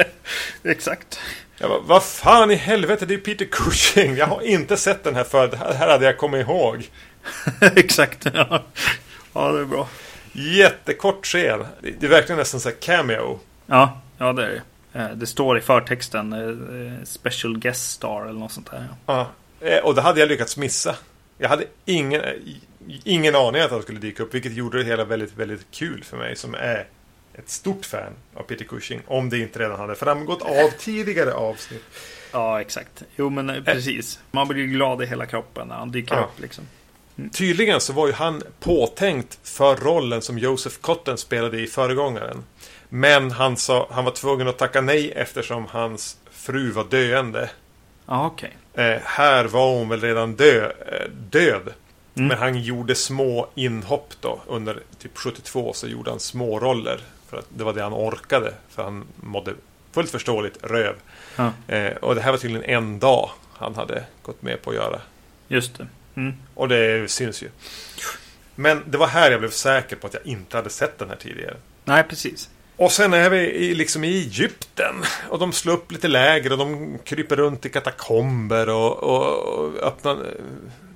[0.63, 1.19] Exakt.
[1.59, 4.15] Jag bara, vad fan i helvete, det är Peter Cushing.
[4.15, 5.47] Jag har inte sett den här förr.
[5.47, 6.89] Det här hade jag kommit ihåg.
[7.61, 8.63] Exakt, ja.
[9.33, 9.87] Ja, det är bra.
[10.31, 11.65] Jättekort scen.
[11.81, 13.39] Det är verkligen nästan så här cameo.
[13.65, 14.61] Ja, ja det är det.
[14.99, 18.85] Eh, det står i förtexten eh, Special Guest Star eller något sånt där.
[19.05, 19.27] Ja,
[19.61, 20.95] eh, och det hade jag lyckats missa.
[21.37, 22.21] Jag hade ingen,
[23.03, 24.33] ingen aning att han skulle dyka upp.
[24.33, 26.87] Vilket gjorde det hela väldigt, väldigt kul för mig som är
[27.37, 29.01] ett stort fan av Peter Cushing.
[29.07, 31.83] Om det inte redan hade framgått av tidigare avsnitt.
[32.31, 33.03] Ja, exakt.
[33.15, 34.19] Jo, men eh, precis.
[34.31, 36.21] Man blir glad i hela kroppen när han dyker Ja.
[36.21, 36.63] upp liksom.
[37.33, 42.43] Tydligen så var ju han påtänkt för rollen som Joseph Cotton spelade i föregångaren.
[42.89, 47.49] Men han, sa, han var tvungen att tacka nej eftersom hans fru var döende.
[48.05, 48.57] Ja, okej.
[48.73, 51.73] Eh, här var hon väl redan dö, eh, död.
[52.15, 52.27] Mm.
[52.27, 54.41] Men han gjorde små inhopp då.
[54.47, 56.99] Under typ 72 så gjorde han små roller.
[57.29, 58.53] För att det var det han orkade.
[58.69, 59.53] För han mådde
[59.91, 60.95] fullt förståeligt röv.
[61.35, 64.75] Ja, Eh, och det här var tydligen en dag han hade gått med på att
[64.75, 65.01] göra.
[65.47, 65.87] just det.
[66.15, 66.33] Mm.
[66.53, 67.49] Och det syns ju.
[68.55, 71.15] Men det var här jag blev säker på att jag inte hade sett den här
[71.15, 71.55] tidigare.
[71.85, 72.49] Nej, precis.
[72.75, 74.95] Och sen är vi i, liksom i Egypten.
[75.29, 79.75] Och de slår upp lite läger och de kryper runt i katakomber och, och, och
[79.83, 80.11] öppnar...
[80.13, 80.19] eh,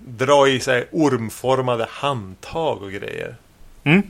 [0.06, 3.36] Drar i sig ormformade handtag och grejer.
[3.84, 4.04] Mm.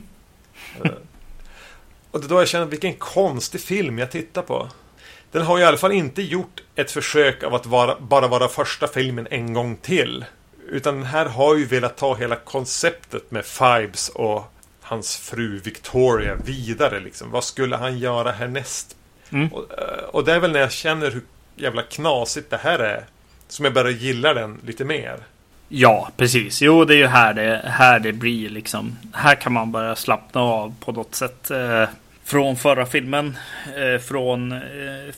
[2.12, 4.68] Och det är då jag känner vilken konstig film jag tittar på.
[5.30, 8.88] Den har i alla fall inte gjort ett försök av att vara, bara vara första
[8.88, 10.24] filmen en gång till.
[10.68, 16.34] Utan den här har ju velat ta hela konceptet med Fibes och hans fru Victoria
[16.44, 17.00] vidare.
[17.00, 17.30] Liksom.
[17.30, 18.96] Vad skulle han göra härnäst?
[19.30, 19.52] Mm.
[19.52, 21.22] Och, eh, och det är väl när jag känner hur
[21.56, 23.04] jävla knasigt det här är.
[23.48, 25.18] Som jag börjar gilla den lite mer.
[25.74, 26.62] Ja, precis.
[26.62, 28.96] Jo, det är ju här det, här det blir liksom.
[29.12, 31.50] Här kan man börja slappna av på något sätt.
[31.50, 31.88] Eh,
[32.24, 33.36] från förra filmen.
[33.76, 34.58] Eh, från eh,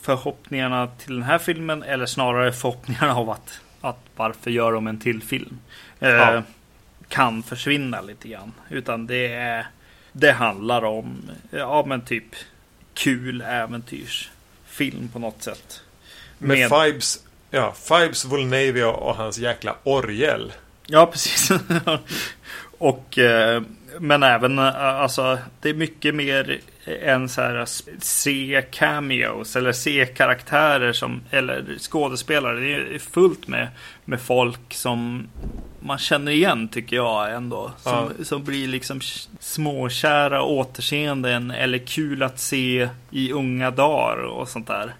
[0.01, 1.83] förhoppningarna till den här filmen.
[1.83, 5.59] Eller snarare förhoppningarna av att, att varför gör de en till film?
[5.99, 6.43] Eh, Ja.
[7.07, 8.51] Kan försvinna lite grann.
[8.69, 9.67] Utan det är
[10.11, 12.35] Det handlar om Ja men typ
[12.93, 15.81] Kul äventyrsfilm på något sätt.
[16.37, 17.19] Med, Med- Fibes,
[17.55, 20.53] ja, Fibes Volnavia och hans jäkla orgel.
[20.87, 21.51] Ja, precis.
[22.77, 23.61] och eh,
[23.99, 26.59] men även eh, alltså det är mycket mer
[27.01, 27.65] än så här
[28.01, 32.59] se cameos eller se karaktärer som eller skådespelare.
[32.59, 33.67] Det är fullt med
[34.05, 35.27] med folk som
[35.79, 37.71] man känner igen tycker jag ändå.
[37.77, 39.01] Som, som blir liksom
[39.39, 44.93] småkära återseenden eller kul att se i unga dagar och sånt där.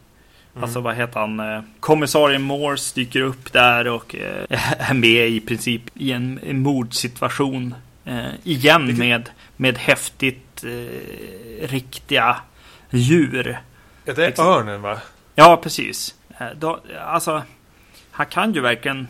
[0.62, 1.40] Alltså vad heter han?
[1.40, 4.46] eh, Kommissarien Morse dyker upp där och eh,
[4.90, 7.76] är med i princip i en, mordsituation.
[8.06, 10.66] Eh, igen med, med häftigt
[11.62, 12.38] riktiga
[12.90, 13.60] djur.
[14.06, 14.48] Ja, det är Exakt.
[14.48, 15.00] örnen va?
[15.36, 16.16] Ja, precis.
[16.56, 17.44] Då, alltså,
[18.12, 19.08] han kan ju verkligen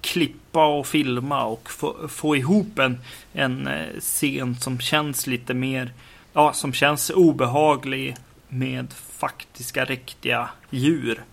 [0.00, 3.00] klippa och filma och få, få ihop en,
[3.32, 3.68] en
[4.00, 5.92] scen som känns lite mer,
[6.32, 8.16] ja, som känns obehaglig
[8.48, 11.24] med faktiska riktiga djur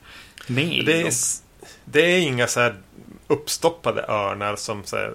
[0.47, 0.85] med.
[0.85, 1.13] Det är,
[1.85, 2.75] det är inga så här
[3.27, 5.13] uppstoppade örnar som så här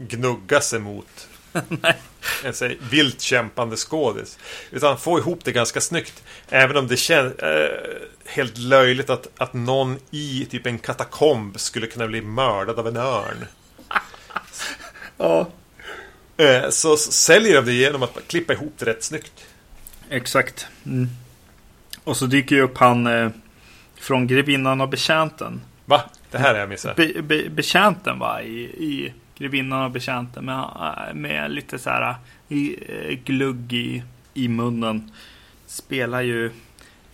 [0.00, 1.28] gnuggar sig mot
[2.44, 4.38] en så här vilt kämpande skådis.
[4.70, 6.22] Utan få ihop det ganska snyggt.
[6.48, 11.86] Även om det känns eh, helt löjligt att, att någon i typ en katakomb skulle
[11.86, 13.46] kunna bli mördad av en örn.
[15.16, 15.50] Ja,
[16.40, 19.32] Eh, så säljer de det genom att klippa ihop det rätt snyggt.
[20.10, 20.66] exakt.
[20.86, 21.08] Mm.
[22.04, 23.30] Och så dyker ju upp han eh,
[23.94, 25.60] från Grevinnan och betjänten.
[25.84, 26.02] Va?
[26.30, 26.96] Det här är jag missat.
[26.96, 28.42] Be, be, betjänten va?
[28.42, 30.44] I, i Grevinnan och betjänten.
[30.44, 32.14] Med, äh, med lite så här
[32.48, 34.02] i, eh, glugg i,
[34.34, 35.12] i munnen.
[35.66, 36.50] Spelar ju...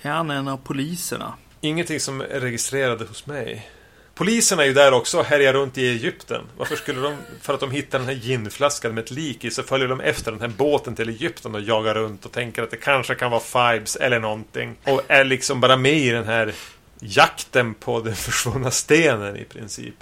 [0.03, 1.33] Är han en av poliserna?
[1.61, 3.71] Ingenting som är registrerade hos mig.
[4.17, 6.43] Polisen är ju där också och härjar runt i Egypten.
[6.57, 7.17] Varför skulle de...
[7.41, 10.33] För att de hittar den här ginflaskan med ett lik i så följer de efter
[10.33, 13.41] den här båten till Egypten och jagar runt och tänker att det kanske kan vara
[13.41, 14.77] Fibes eller någonting.
[14.85, 16.55] Och är liksom bara med i den här
[17.01, 19.95] jakten på den försvunna stenen i princip.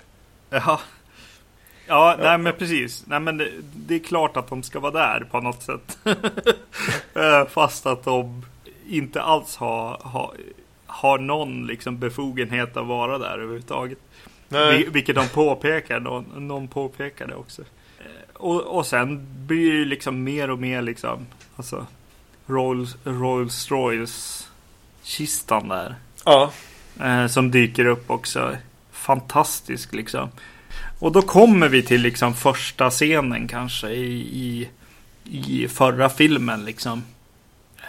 [0.50, 0.78] Jaha.
[1.86, 3.04] Ja, nej men precis.
[3.06, 5.98] Nej men det, det är klart att de ska vara där på något sätt.
[7.16, 8.44] Eh, fast att de
[8.88, 10.34] inte alls har, har,
[10.94, 13.98] har någon liksom befogenhet att vara där överhuvudtaget.
[14.48, 14.78] Nej.
[14.84, 16.00] Vil- Vilket de påpekar.
[16.00, 17.62] Någon, någon påpekar det också.
[17.98, 21.26] Eh, Och, och sen blir det liksom mer och mer liksom.
[21.56, 21.86] Alltså.
[22.46, 24.48] Rolls, Rolls Royce
[25.02, 25.94] kistan där.
[26.24, 26.52] Ja.
[27.02, 28.56] Eh, som dyker upp också.
[28.92, 30.28] Fantastisk liksom.
[30.98, 34.68] Och då kommer vi till liksom första scenen kanske i, i,
[35.24, 37.02] i förra filmen liksom.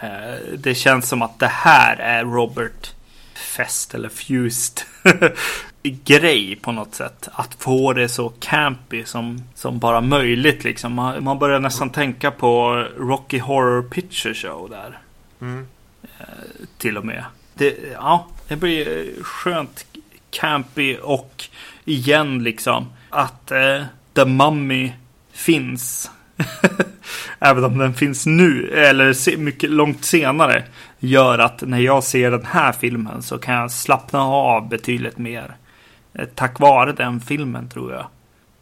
[0.02, 2.94] Eh, det känns som att det här är Robert
[3.36, 4.80] Fest eller Fused
[5.82, 7.28] grej på något sätt.
[7.32, 10.92] Att få det så campy som, som bara möjligt liksom.
[10.92, 14.98] Man, man börjar nästan tänka på Rocky Horror Picture Show där
[15.40, 15.66] Mm.
[16.78, 17.24] till och med.
[17.54, 19.86] Det, ja, det blir eh, skönt
[20.30, 21.44] campy och
[21.84, 23.82] igen liksom att eh,
[24.14, 24.92] The Mummy
[25.32, 26.10] finns.
[27.38, 30.64] även om den finns nu, eller mycket långt senare,
[30.98, 35.56] gör att när jag ser den här filmen så kan jag slappna av betydligt mer.
[36.14, 38.06] Eh, tack vare den filmen tror jag.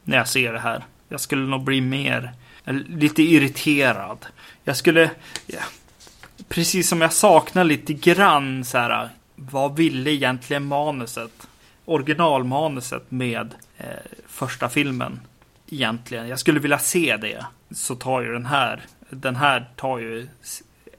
[0.05, 0.85] När jag ser det här.
[1.09, 2.33] Jag skulle nog bli mer,
[2.65, 4.27] eh, lite irriterad.
[4.65, 5.11] Jag skulle,
[5.47, 5.61] ja,
[6.49, 11.49] precis som jag saknar lite grann så här, vad ville egentligen manuset?
[11.85, 13.87] Originalmanuset med eh,
[14.29, 15.21] första filmen
[15.75, 16.29] egentligen.
[16.29, 17.47] Jag skulle vilja se det.
[17.71, 20.29] Så tar ju den här, den här tar ju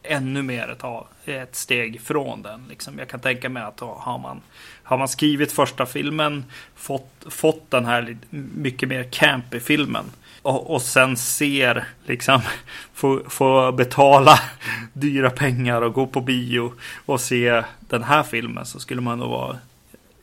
[0.03, 0.83] ännu mer ett,
[1.27, 2.65] ett steg från den.
[2.69, 2.99] Liksom.
[2.99, 4.41] Jag kan tänka mig att har man,
[4.83, 6.45] har man skrivit första filmen,
[6.75, 8.17] fått, fått den här
[8.55, 10.05] mycket mer campy filmen
[10.41, 12.41] och, och sen ser, liksom,
[12.93, 14.39] få, få betala
[14.93, 16.73] dyra pengar och gå på bio
[17.05, 19.57] och se den här filmen så skulle man nog vara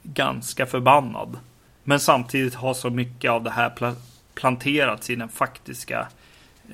[0.02, 1.38] ganska förbannad.
[1.84, 3.70] Men samtidigt ha så mycket av det här
[4.34, 6.08] planterats i den faktiska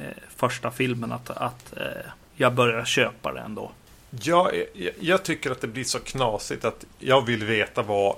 [0.01, 3.71] eh, första filmen att, att eh, jag börjar köpa det ändå.
[4.11, 8.17] Ja, jag, jag, tycker att det blir så knasigt att jag vill veta vad,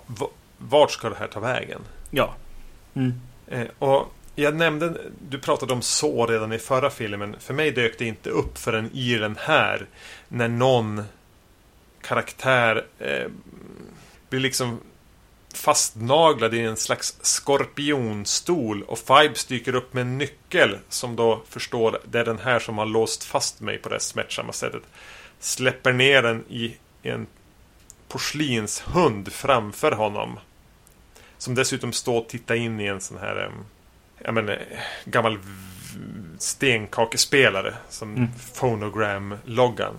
[0.59, 1.81] vart ska det här ta vägen?
[2.11, 2.35] Ja.
[2.95, 3.21] Mm.
[3.47, 7.37] Eh, och jag nämnde, du pratade om så redan i förra filmen.
[7.41, 9.87] För mig dök det inte upp förrän i den här.
[10.29, 11.03] När någon
[12.03, 13.27] karaktär eh,
[14.29, 14.81] blir liksom
[15.55, 22.01] fastnaglad i en slags skorpionstol och Fibes dyker upp med en nyckel som då förstår
[22.11, 24.83] det är den här som har låst fast mig på det smärtsamma sättet.
[25.39, 27.27] Släpper ner den i en
[28.09, 30.39] porslinshund framför honom.
[31.39, 33.51] Som dessutom står och tittar in i en sån här
[34.25, 34.59] jag menar,
[35.05, 35.39] gammal
[36.39, 38.29] stenkakespelare som mm.
[38.55, 39.95] Phonogram-loggan.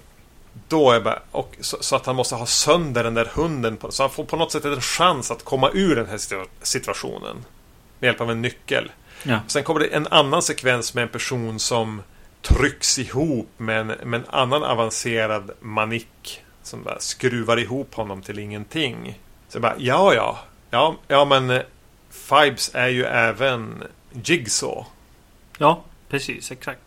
[0.68, 3.78] Då är bara, och, så, så, att han måste ha sönder den där hunden.
[3.78, 6.20] På, så han får på något sätt en chans att komma ur den här
[6.62, 7.46] situationen.
[8.00, 8.92] Med hjälp av en nyckel.
[9.24, 9.40] Ja.
[9.48, 12.02] Sen kommer det en annan sekvens med en person som
[12.42, 16.42] trycks ihop med en, med en annan avancerad manik.
[16.64, 19.20] Som bara skruvar ihop honom till ingenting.
[19.48, 20.40] Så jag bara, ja, ja.
[20.70, 21.62] Ja, ja men eh,
[22.10, 23.84] Fibes är ju även
[24.24, 24.86] Jigsaw.
[25.58, 26.82] Ja, precis, exakt.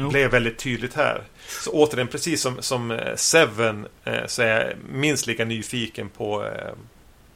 [0.00, 0.08] Jo.
[0.08, 1.22] Blev väldigt tydligt här.
[1.64, 6.44] Så återigen, precis som, som eh, Seven eh, så är jag minst lika nyfiken på
[6.44, 6.72] eh,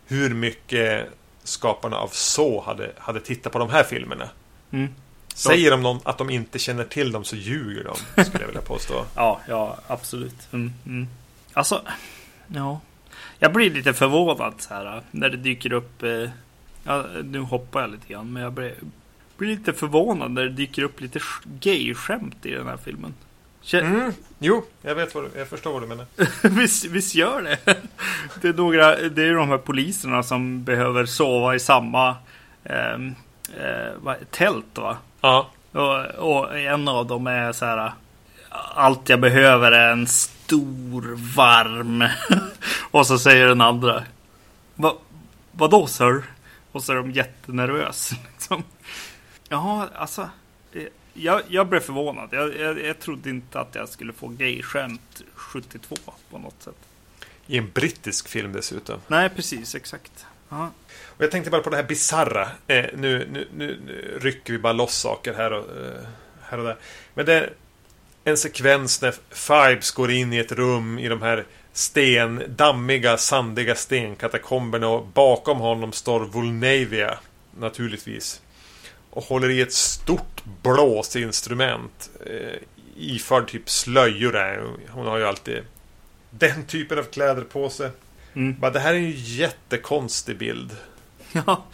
[0.07, 1.09] hur mycket
[1.43, 4.29] skaparna av Så hade, hade tittat på de här filmerna.
[4.71, 4.89] Mm.
[5.35, 8.63] Säger de någon, att de inte känner till dem så ljuger de, skulle jag vilja
[8.63, 9.05] påstå.
[9.15, 10.53] ja, ja, absolut.
[10.53, 11.09] Mm, mm.
[11.53, 11.83] Alltså,
[12.47, 12.81] ja.
[13.39, 16.03] Jag blir lite förvånad så här när det dyker upp.
[16.03, 16.29] Eh,
[16.85, 18.75] ja, nu hoppar jag lite grann, men jag blir,
[19.37, 23.15] blir lite förvånad när det dyker upp lite gay-skämt i den här filmen.
[23.73, 26.07] Mm, jo, jag vet vad du, jag förstår vad du menar.
[26.49, 27.59] visst, visst gör det.
[28.41, 32.17] det är några, det är de här poliserna som behöver sova i samma
[32.65, 32.95] eh,
[33.61, 34.97] eh, tält va?
[35.21, 35.51] Ja.
[35.73, 37.93] Och, och, en av dem är så här.
[38.75, 42.05] Allt jag behöver är en stor varm.
[42.91, 44.03] och så säger den andra.
[44.75, 44.95] Va,
[45.53, 46.23] vadå sir?
[46.73, 48.17] Och så är de jättenervösa.
[48.33, 48.63] Liksom.
[49.55, 50.29] Ja, alltså.
[51.13, 52.29] Jag, jag blev förvånad.
[52.33, 55.97] Jag, jag, jag trodde inte att jag skulle få gayskämt 72
[56.31, 56.75] på något sätt.
[57.47, 59.01] I en brittisk film dessutom.
[59.07, 59.75] Nej, precis.
[59.75, 60.27] Exakt.
[60.49, 60.71] Aha.
[61.05, 62.49] Och jag tänkte bara på det här bizarra.
[62.67, 66.07] Eh, nu, nu, nu, nu, rycker vi bara loss saker här och, eh,
[66.43, 66.77] här och där.
[67.15, 67.53] Men det är
[68.25, 73.75] en sekvens när Fibes går in i ett rum i de här sten, dammiga, sandiga
[73.75, 77.19] stenkatakomberna och bakom honom står Volnavia.
[77.59, 78.41] Naturligtvis
[79.15, 82.11] och håller i ett stort blåsinstrument.
[82.27, 82.59] Eh,
[82.97, 84.67] iförd typ slöjor där.
[84.89, 85.63] Hon har ju alltid
[86.31, 87.91] den typen av kläder på sig.
[88.35, 88.61] Mm.
[88.61, 90.77] Bara, det här är en jättekonstig bild.
[91.47, 91.65] Ja.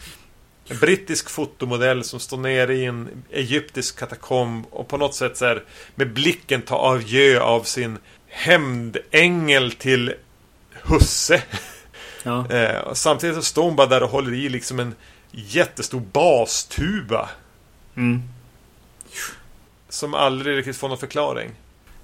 [0.69, 5.45] En brittisk fotomodell som står nere i en egyptisk katakomb och på något sätt så
[5.45, 5.63] här,
[5.95, 10.13] med blicken tar avgö av sin hämndängel till
[10.71, 11.43] husse.
[12.23, 12.49] Ja.
[12.55, 14.95] eh, samtidigt så står hon bara där och håller i liksom en
[15.31, 17.29] jättestor bastuba.
[17.95, 18.21] Mm.
[19.89, 21.51] Som aldrig riktigt får någon förklaring.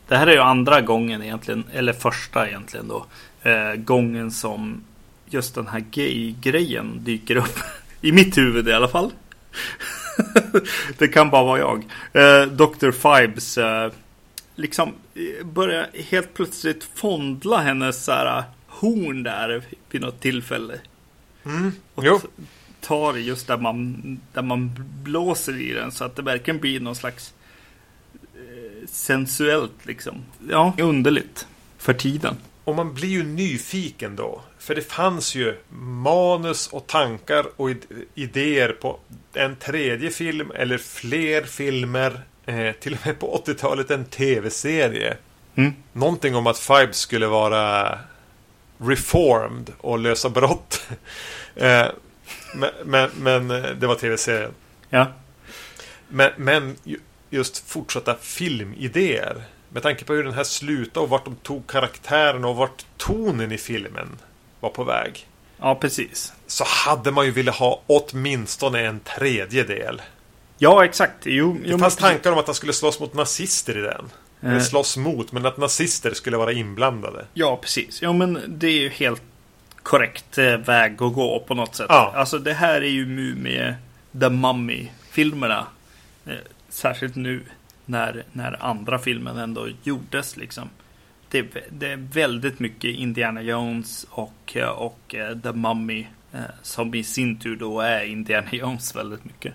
[0.08, 3.06] Det här är ju andra gången egentligen, eller första egentligen då.
[3.42, 4.84] Eh, gången som
[5.26, 7.60] just den här gay-grejen dyker upp.
[8.02, 9.12] I mitt huvud i alla fall.
[10.98, 11.86] det kan bara vara jag.
[12.14, 12.92] Eh, Dr.
[12.92, 13.92] Fibes eh,
[14.56, 20.80] liksom eh, börjar helt plötsligt fondla hennes så här, horn där vid något tillfälle.
[21.46, 21.72] Mm.
[22.02, 22.22] jo
[22.88, 24.02] tar just där man,
[24.34, 24.72] där man
[25.04, 27.34] blåser i den så att det verkligen blir någon slags
[28.14, 30.16] eh, sensuellt liksom.
[30.50, 32.36] Ja, underligt för tiden.
[32.64, 34.42] Och man blir ju nyfiken då.
[34.60, 35.58] För det fanns ju
[36.04, 37.70] manus och tankar och
[38.16, 39.00] idéer på
[39.34, 45.18] en tredje film eller fler filmer eh, till och med på 80-talet en tv-serie.
[45.56, 45.74] Mm.
[45.94, 47.98] Någonting om att Fibes skulle vara
[48.78, 50.88] reformed och lösa brott.
[51.56, 51.88] eh,
[52.56, 54.52] men, men, men eh, det var tv-serien.
[54.90, 55.06] Ja.
[56.08, 59.42] Men, men ju- just fortsatta filmidéer.
[59.70, 63.52] Med tanke på hur den här slutade och vart de tog karaktären och vart tonen
[63.52, 64.18] i filmen
[64.60, 65.28] var på väg.
[65.60, 66.34] Ja, precis.
[66.48, 70.02] Så hade man ju velat ha åtminstone en tredjedel.
[70.58, 71.16] Ja, exakt.
[71.26, 74.10] Jo, Det fanns men- tankar om att han skulle slåss mot nazister i den.
[74.42, 74.62] Eller Eh.
[74.62, 77.26] slåss mot, men att nazister skulle vara inblandade.
[77.34, 78.00] Ja, precis.
[78.02, 79.22] Jo, men det är ju helt
[79.88, 81.86] korrekt eh, väg att gå på något sätt.
[81.90, 82.14] Ja.
[82.16, 83.76] Alltså det här är ju Mumie,
[84.20, 85.68] The Mummy-filmerna.
[86.26, 86.34] Eh,
[86.70, 87.44] särskilt nu
[87.86, 90.70] när, när andra filmen ändå gjordes liksom.
[91.30, 96.06] Det, det är väldigt mycket Indiana Jones och, eh, och The Mummy.
[96.62, 99.54] Som i sin tur då är Indiana Jones väldigt mycket.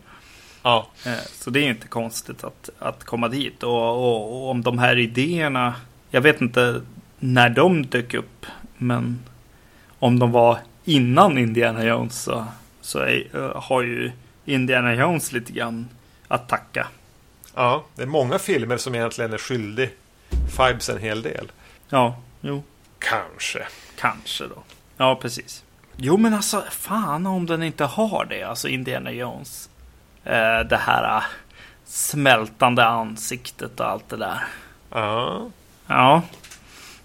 [0.62, 0.86] Ja.
[1.32, 3.62] Så det är inte konstigt att, att komma dit.
[3.62, 5.74] Och, och, och om de här idéerna,
[6.10, 6.80] jag vet inte
[7.18, 8.46] när de dök upp,
[8.78, 9.18] men
[10.02, 12.46] om de var innan Indiana Jones så,
[12.80, 14.12] så är, eh, har ju
[14.44, 15.88] Indiana Jones lite grann
[16.28, 16.86] att tacka.
[17.54, 19.90] Ja, det är många filmer som egentligen är skyldig
[20.56, 21.52] Fibes en hel del.
[21.88, 22.62] Ja, jo,
[22.98, 23.66] Kanske.
[23.98, 24.62] kanske då.
[24.96, 25.64] Ja, precis.
[25.96, 29.70] Jo, men alltså fan om den inte har det, alltså Indiana Jones.
[30.24, 31.22] Eh, det här eh,
[31.84, 34.44] smältande ansiktet och allt det där.
[34.90, 35.50] Ja.
[35.86, 36.22] Ja.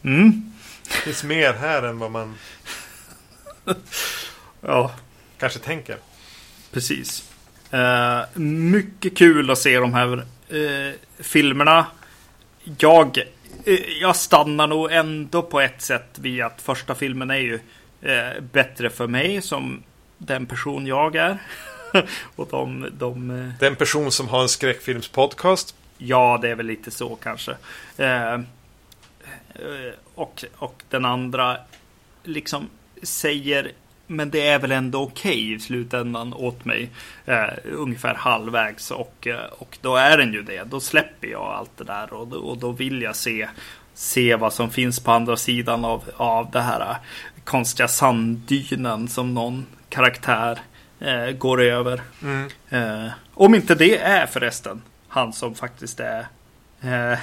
[0.03, 0.53] Mm.
[0.83, 2.35] Det finns mer här än vad man
[4.61, 4.91] Ja,
[5.37, 5.97] kanske tänker.
[6.71, 7.31] precis.
[7.71, 11.85] Eh, mycket kul att se de här eh, filmerna.
[12.79, 13.17] Jag,
[13.65, 17.59] eh, jag stannar nog ändå på ett sätt vid att första filmen är ju
[18.01, 19.83] eh, bättre för mig som
[20.17, 21.37] den person jag är.
[22.35, 25.75] Och de, de eh, Den person som har en skräckfilmspodcast.
[25.97, 27.55] Ja, det är väl lite så kanske.
[27.97, 28.39] Eh,
[30.15, 31.57] och, och den andra
[32.23, 32.69] liksom
[33.03, 33.71] säger
[34.07, 36.89] men det är väl ändå okej i slutändan åt mig.
[37.25, 40.63] Eh, ungefär halvvägs och, eh, och då är den ju det.
[40.63, 43.47] Då släpper jag allt det där och, och då vill jag se,
[43.93, 46.97] se vad som finns på andra sidan av, av det här eh,
[47.43, 50.59] konstiga sanddynen som någon karaktär
[50.99, 52.01] eh, går över.
[52.23, 52.49] Mm.
[52.69, 56.27] Eh, om inte det är förresten han som faktiskt är
[56.81, 57.19] eh,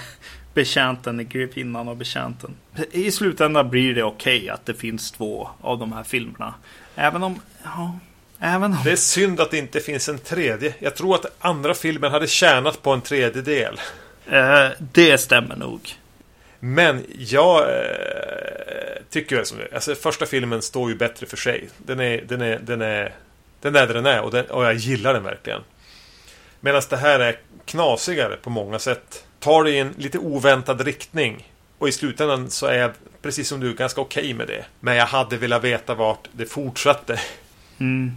[0.54, 2.56] betjänten i Grevinnan och betjänten.
[2.90, 6.54] I slutändan blir det okej att det finns två av de här filmerna.
[6.94, 7.98] Även om, ja,
[8.38, 8.78] även om.
[8.84, 10.74] Det är synd att det inte finns en tredje.
[10.78, 13.80] Jag tror att andra filmen hade tjänat på en tredje del.
[14.26, 15.94] Eh, det stämmer nog.
[16.60, 19.68] Men jag eh, tycker väl som det.
[19.74, 21.68] Alltså första filmen står ju bättre för sig.
[21.78, 23.14] Den är, den är, den är,
[23.60, 25.60] den är där den är och, den, och jag gillar den verkligen.
[26.60, 29.24] Medan det här är knasigare på många sätt.
[29.44, 31.48] Tar det i en lite oväntad riktning.
[31.78, 32.90] Och i slutändan så är jag,
[33.22, 34.64] precis som du, ganska okej med det.
[34.80, 37.20] Men jag hade velat veta vart det fortsatte.
[37.78, 38.12] Mm.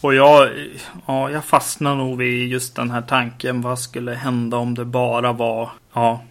[0.00, 0.50] Och jag,
[1.06, 3.60] ja, jag fastnar nog vid just den här tanken.
[3.60, 6.24] Vad skulle hända om det bara var, ja,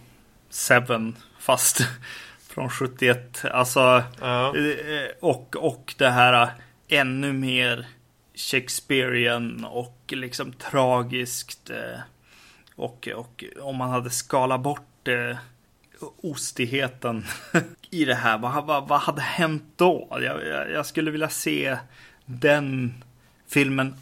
[0.50, 1.80] Seven fast
[2.48, 3.44] från 71.
[3.52, 4.56] Alltså, Ja.
[4.56, 6.50] eh, och, och det här
[6.88, 7.86] ännu mer
[8.34, 11.70] Shakespearean och liksom tragiskt.
[11.70, 12.00] eh,
[12.76, 15.36] och, och om man hade skalat bort eh,
[16.22, 17.24] ostigheten
[17.90, 18.38] i det här.
[18.38, 20.08] Vad, vad, vad hade hänt då?
[20.10, 21.76] Jag, jag, jag skulle vilja se
[22.24, 22.94] den
[23.48, 23.94] filmen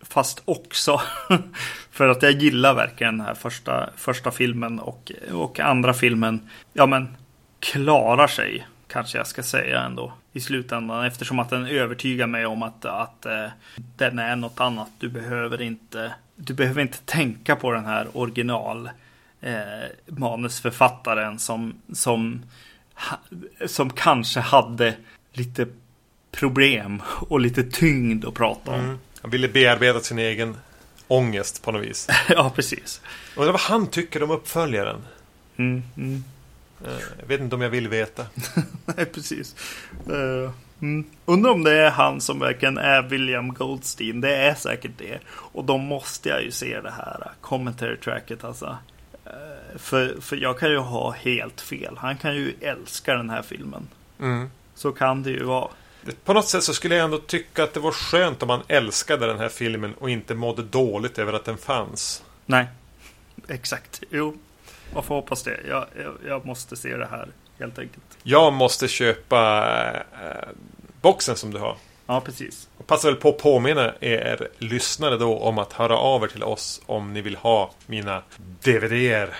[0.00, 1.00] fast också
[1.90, 6.48] för att jag gillar verkligen den här första, första filmen och, och andra filmen.
[6.72, 7.16] Ja, men
[7.60, 12.62] klarar sig kanske jag ska säga ändå i slutändan eftersom att den övertygar mig om
[12.62, 13.48] att, att eh,
[13.96, 14.90] den är något annat.
[14.98, 18.90] Du behöver inte, du behöver inte tänka på den här original
[19.40, 19.52] eh,
[20.06, 22.42] manusförfattaren som, som,
[22.94, 23.18] ha,
[23.66, 24.94] som kanske hade
[25.32, 25.66] lite
[26.30, 28.80] problem och lite tyngd att prata om.
[28.80, 28.98] Mm.
[29.22, 30.56] Han ville bearbeta sin egen
[31.08, 32.08] ångest på något vis.
[32.28, 33.00] ja, precis.
[33.36, 35.02] Undrar vad han tycker om uppföljaren.
[35.56, 36.24] Mm, mm.
[36.84, 36.90] Eh,
[37.20, 38.26] Jag vet inte om jag vill veta.
[38.96, 39.56] Nej, precis.
[40.10, 40.50] Uh,
[40.82, 41.04] mm.
[41.24, 44.20] Undrar om det är han som verkligen är William Goldstein.
[44.20, 45.18] Det är säkert det.
[45.28, 48.76] Och då måste jag ju se det här commentary tracket alltså.
[49.24, 51.96] Eh, för, för jag kan ju ha helt fel.
[51.98, 53.88] Han kan ju älska den här filmen.
[54.20, 54.50] Mm.
[54.74, 55.68] Så kan det ju vara.
[56.24, 59.26] På något sätt så skulle jag ändå tycka att det var skönt om man älskade
[59.26, 62.24] den här filmen och inte mådde dåligt över att den fanns.
[62.46, 62.66] Nej,
[63.48, 64.02] exakt.
[64.10, 64.36] Jo,
[64.94, 65.60] man får hoppas det.
[65.68, 67.28] Jag, jag, jag måste se det här
[67.58, 68.04] helt enkelt.
[68.22, 69.66] Jag måste köpa
[70.12, 70.48] eh,
[71.02, 71.76] boxen som du har.
[72.06, 72.68] Ja, precis.
[72.78, 76.42] Och passa väl på att påminna er lyssnare då om att höra av er till
[76.42, 79.34] oss om ni vill ha mina DVD-er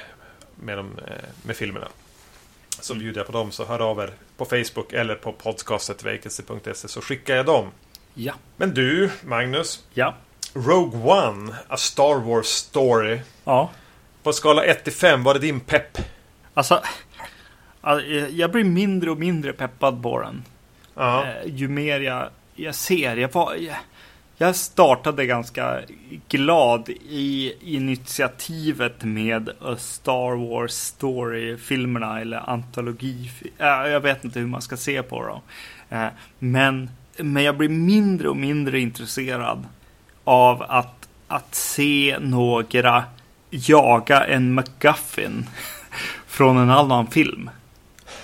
[0.54, 1.88] med, de, eh, med filmerna.
[2.80, 7.00] Så bjuder jag på dem, så hör av er på Facebook eller på podcastetvacancy.se så
[7.00, 7.70] skickar jag dem.
[8.14, 8.32] Ja.
[8.56, 9.84] Men du, Magnus.
[9.94, 10.14] Ja.
[10.54, 13.20] Rogue One, A Star Wars Story.
[13.44, 13.70] Ja.
[14.22, 15.98] På skala 1 till 5, var det din pepp?
[16.54, 16.82] Alltså,
[17.80, 20.44] alltså, jag blir mindre och mindre peppad på den.
[20.94, 21.24] Ja.
[21.24, 23.16] Eh, Ju mer jag, jag ser.
[23.16, 23.76] Jag, var, jag,
[24.36, 25.80] jag startade ganska
[26.28, 33.30] glad i initiativet med Star Wars Story-filmerna eller antologi.
[33.58, 35.40] eh, Jag vet inte hur man ska se på dem.
[35.90, 36.08] Eh,
[36.38, 39.64] Men, men jag blir mindre och mindre intresserad
[40.24, 43.04] av att, att se några
[43.50, 45.46] jaga en McGuffin
[46.26, 47.50] från en annan film.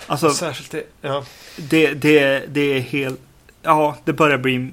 [0.06, 1.24] Alltså, Särskilt det, ja
[1.70, 3.20] det, det, det är helt...
[3.62, 4.70] Ja, det börjar bli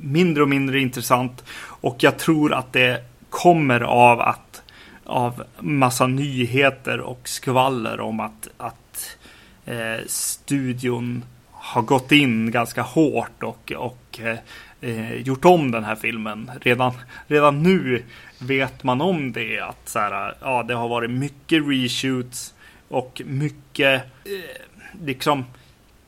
[0.00, 1.44] mindre och mindre intressant.
[1.60, 4.62] Och jag tror att det kommer av att
[5.08, 9.18] av massa nyheter och skvaller om att, att
[9.64, 14.38] eh, studion har gått in ganska hårt och, och eh,
[14.80, 16.50] eh gjort om den här filmen.
[16.60, 16.92] Redan,
[17.26, 18.02] redan nu
[18.38, 19.60] vet man om det.
[19.60, 22.54] Att så här, ja, det har varit mycket reshoots
[22.88, 24.62] och mycket eh,
[25.04, 25.44] liksom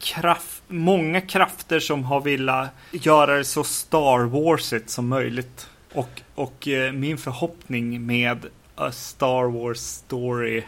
[0.00, 5.68] kraft, många krafter som har velat göra det så Star Warsigt som möjligt.
[5.92, 10.62] Och, och eh, min förhoppning med A Star Wars Story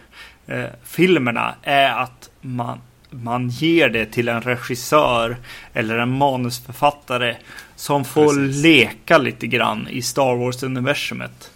[0.47, 2.81] eh, filmerna är att man,
[3.11, 5.37] man ger det till en regissör
[5.73, 7.37] eller en manusförfattare
[7.77, 8.63] som får Precis.
[8.63, 11.51] leka lite grann i Star Wars-universumet.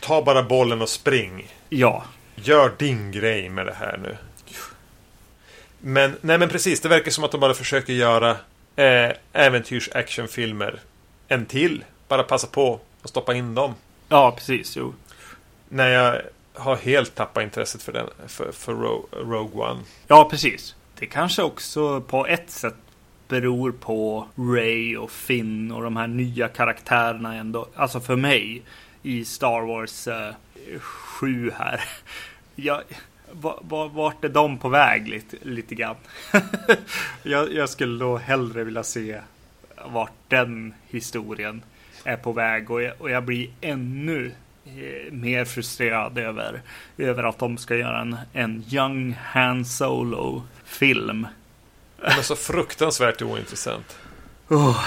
[0.00, 1.46] Ta bara bollen och spring.
[1.68, 2.04] Ja,
[2.34, 4.16] Gör din grej med det här nu.
[5.84, 8.30] Men, nej men precis, det verkar som att de bara försöker göra
[8.76, 10.78] eh, äventyrs-actionfilmer.
[11.28, 11.84] En till.
[12.08, 13.74] Bara passa på och stoppa in dem.
[14.08, 14.76] ja precis.
[14.76, 14.94] Jo.
[15.68, 16.20] När jag
[16.54, 19.80] har helt tappat intresset för, den, för, för Ro- Rogue One.
[20.06, 20.74] Ja, precis.
[20.98, 22.74] Det kanske också på ett sätt
[23.28, 27.68] beror på Ray och Finn och de här nya karaktärerna ändå.
[27.76, 28.62] Alltså för mig
[29.02, 30.34] i Star Wars eh,
[30.80, 31.80] 7 här.
[32.54, 32.82] Jag,
[33.92, 35.96] vart är de på väg lite, lite grann?
[37.22, 39.20] jag, jag skulle då hellre vilja se
[39.86, 41.62] vart den historien
[42.04, 44.32] är på väg och jag, och jag blir ännu
[44.64, 46.62] eh, mer frustrerad över,
[46.98, 51.26] över att de ska göra en, en Young Han Solo film.
[52.00, 53.96] Den är så fruktansvärt ointressant.
[54.48, 54.84] Oh,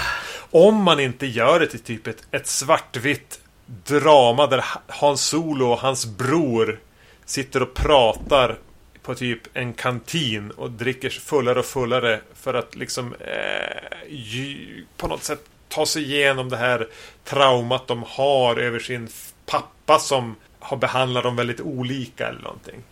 [0.50, 5.66] Om man inte gör det till typ ett, ett svartvitt drama där Ha- Han Solo
[5.66, 6.78] och hans bror
[7.26, 8.58] sitter och pratar
[9.02, 15.08] på typ en kantin och dricker sig fullare och fullare för att liksom eh, på
[15.08, 16.88] något sätt ta sig igenom det här
[17.24, 19.08] traumat de har över sin
[19.46, 22.82] pappa som har behandlat dem väldigt olika eller någonting.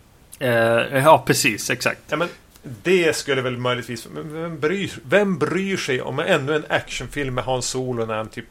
[0.93, 2.01] eh, ja, precis, exakt.
[2.09, 2.29] Ja, men
[2.83, 4.07] det skulle väl möjligtvis...
[4.15, 8.47] Vem bryr, vem bryr sig om ännu en actionfilm med Hans Solo när han typ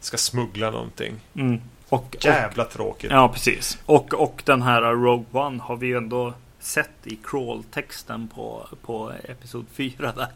[0.00, 1.14] ska smuggla någonting?
[1.34, 1.60] Mm.
[1.94, 3.10] Och, Jävla tråkigt.
[3.10, 3.78] ja, precis.
[3.86, 9.12] Och, och den här Rogue One har vi ju ändå sett i crawl-texten på, på
[9.24, 10.26] Episod 4 där.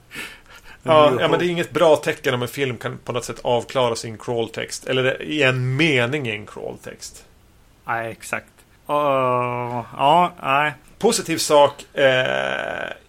[0.82, 3.40] Ja, ja, men det är inget bra tecken om en film kan på något sätt
[3.42, 4.86] avklaras i en crawltext.
[4.86, 7.24] Eller i en mening i en crawltext.
[7.86, 8.46] Nej, exakt.
[8.90, 8.94] Uh,
[9.96, 10.72] ja, nej.
[10.98, 11.84] Positiv sak.
[11.96, 12.04] Eh,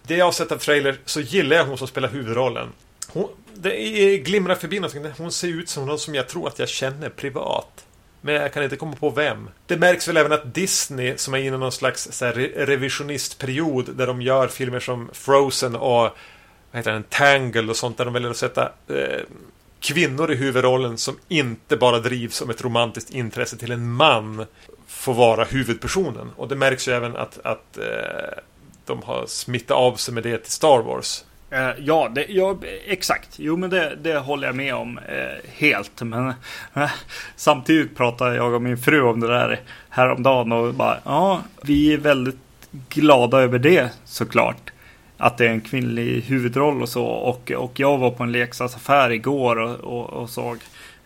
[0.02, 2.68] det jag har sett av trailer så gillar jag hon som spelar huvudrollen.
[3.12, 5.12] Hon, det är- glimrar förbi någonting.
[5.18, 7.84] Hon ser ut som någon som jag tror att jag känner privat.
[8.20, 9.50] Men jag kan inte komma på vem.
[9.66, 13.96] Det märks väl även att Disney, som är inne i någon slags så här, revisionistperiod,
[13.96, 16.16] där de gör filmer som Frozen och
[16.70, 19.20] vad heter den, Tangle och sånt, där de väljer att sätta eh,
[19.80, 24.46] kvinnor i huvudrollen som inte bara drivs som ett romantiskt intresse till en man
[24.86, 26.30] får vara huvudpersonen.
[26.36, 28.38] Och det märks ju även att, att eh,
[28.84, 31.24] de har smittat av sig med det till Star Wars.
[31.50, 32.56] Eh, ja, det, ja,
[32.86, 33.38] exakt.
[33.38, 36.02] Jo, men det, det håller jag med om eh, helt.
[36.02, 36.28] Men
[36.74, 36.90] eh,
[37.36, 41.98] samtidigt pratade jag och min fru om det där häromdagen och bara ja, vi är
[41.98, 42.36] väldigt
[42.88, 44.70] glada över det såklart.
[45.16, 47.04] Att det är en kvinnlig huvudroll och så.
[47.04, 50.58] Och, och jag var på en leksaksaffär igår och, och, och såg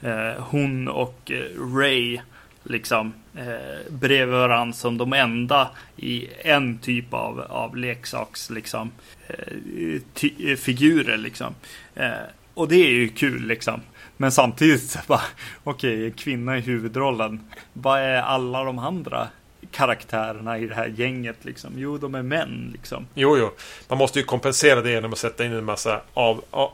[0.02, 2.18] eh, hon och eh, Ray
[2.64, 8.90] liksom eh, bredvid varandra som de enda i en typ av, av leksaks liksom
[9.28, 11.54] eh, ty- eh, figurer liksom.
[11.94, 12.10] Eh,
[12.54, 13.80] och det är ju kul liksom.
[14.16, 15.22] Men samtidigt okej,
[15.64, 17.40] okay, kvinna i huvudrollen.
[17.72, 19.28] Vad är alla de andra
[19.70, 21.72] karaktärerna i det här gänget liksom?
[21.76, 23.06] Jo, de är män liksom.
[23.14, 23.50] Jo, jo.
[23.88, 26.70] Man måste ju kompensera det genom att sätta in en massa av, av,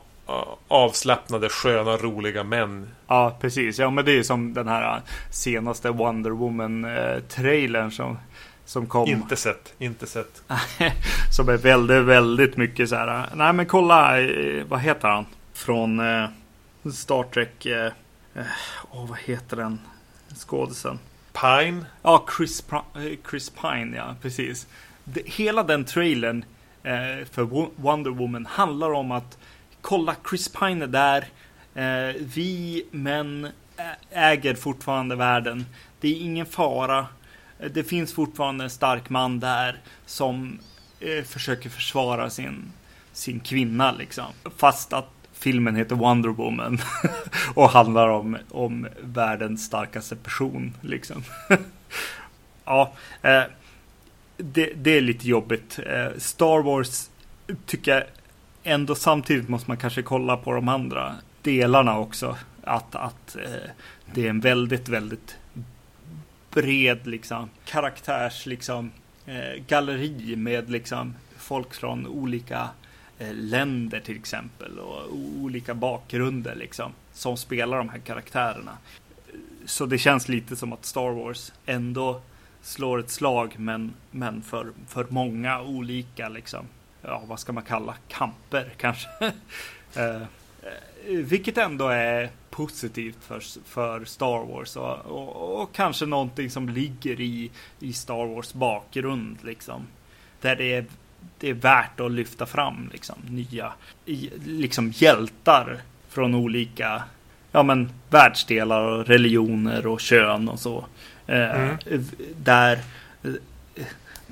[0.69, 2.89] avslappnade, sköna, roliga män.
[3.07, 3.79] Ja, precis.
[3.79, 5.01] Ja, men det är ju som den här
[5.31, 8.19] senaste Wonder Woman-trailern som,
[8.65, 9.09] som kom.
[9.09, 10.43] Inte sett, inte sett.
[11.37, 13.27] som är väldigt, väldigt mycket så här.
[13.35, 14.13] Nej, men kolla,
[14.69, 15.27] vad heter han?
[15.53, 16.29] Från eh,
[16.93, 17.67] Star Trek.
[17.67, 17.93] Eh,
[18.91, 19.79] oh, vad heter den
[20.37, 20.99] skådisen?
[21.33, 21.85] Pine?
[22.03, 22.65] Ja, Chris,
[23.31, 24.67] Chris Pine, ja, precis.
[25.05, 26.45] Det, hela den trailern
[26.83, 27.43] eh, för
[27.77, 29.39] Wonder Woman handlar om att
[29.81, 31.29] kolla, Chris Pine är där.
[31.75, 33.49] Eh, vi män
[34.11, 35.67] äger fortfarande världen.
[36.01, 37.07] Det är ingen fara.
[37.59, 40.59] Eh, det finns fortfarande en stark man där som
[41.01, 42.73] eh, försöker försvara sin,
[43.13, 44.27] sin kvinna liksom.
[44.57, 46.79] Fast att filmen heter Wonder Woman
[47.55, 51.25] och handlar om, om världens starkaste person liksom.
[52.65, 52.93] ja,
[53.23, 53.43] eh,
[54.37, 55.79] det, det, är lite jobbigt.
[55.87, 57.11] Eh, Star Wars
[57.67, 58.05] tycker jag
[58.63, 62.37] ändå samtidigt måste man kanske kolla på de andra delarna också.
[62.65, 63.71] Att, att eh,
[64.15, 65.37] det är en väldigt, väldigt
[66.51, 68.91] bred liksom karaktärs liksom
[69.27, 72.69] eh, galleri med liksom folk från olika
[73.19, 78.79] eh, länder till exempel och olika bakgrunder liksom som spelar de här karaktärerna.
[79.65, 82.21] Så det känns lite som att Star Wars ändå
[82.63, 86.67] slår ett slag men, men för, för många olika liksom
[87.03, 89.09] ja, vad ska man kalla kamper kanske.
[89.95, 90.23] eh,
[91.07, 97.21] vilket ändå är positivt för, för Star Wars och, och, och, kanske någonting som ligger
[97.21, 97.51] i,
[97.81, 99.87] i Star Wars bakgrund liksom.
[100.41, 100.85] Där det är,
[101.39, 103.73] det är värt att lyfta fram liksom nya
[104.45, 107.03] liksom hjältar från olika
[107.53, 110.85] ja, men, världsdelar och religioner och kön och så.
[111.27, 111.77] Eh, mm.
[112.37, 112.79] Där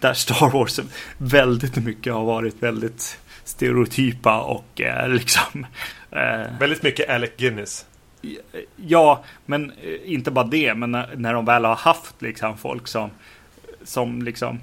[0.00, 0.80] där Star Wars
[1.18, 5.66] väldigt mycket har varit väldigt stereotypa och eh, liksom...
[6.10, 7.86] Eh, väldigt mycket Alec Guinness.
[8.76, 12.88] Ja, men eh, inte bara det, men när, när de väl har haft liksom folk
[12.88, 13.10] som,
[13.84, 14.60] som liksom,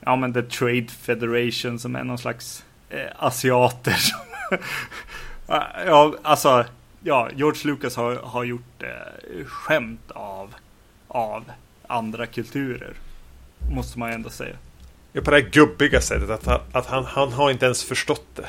[0.00, 3.96] ja men The Trade Federation som är någon slags eh, asiater.
[5.86, 6.64] ja, alltså,
[7.02, 10.54] ja, George Lucas har, har gjort eh, skämt av,
[11.08, 11.44] av
[11.86, 12.94] andra kulturer.
[13.70, 14.56] Måste man ju ändå säga.
[15.16, 16.30] Ja, på det här gubbiga sättet.
[16.30, 18.46] Att, han, att han, han har inte ens förstått det.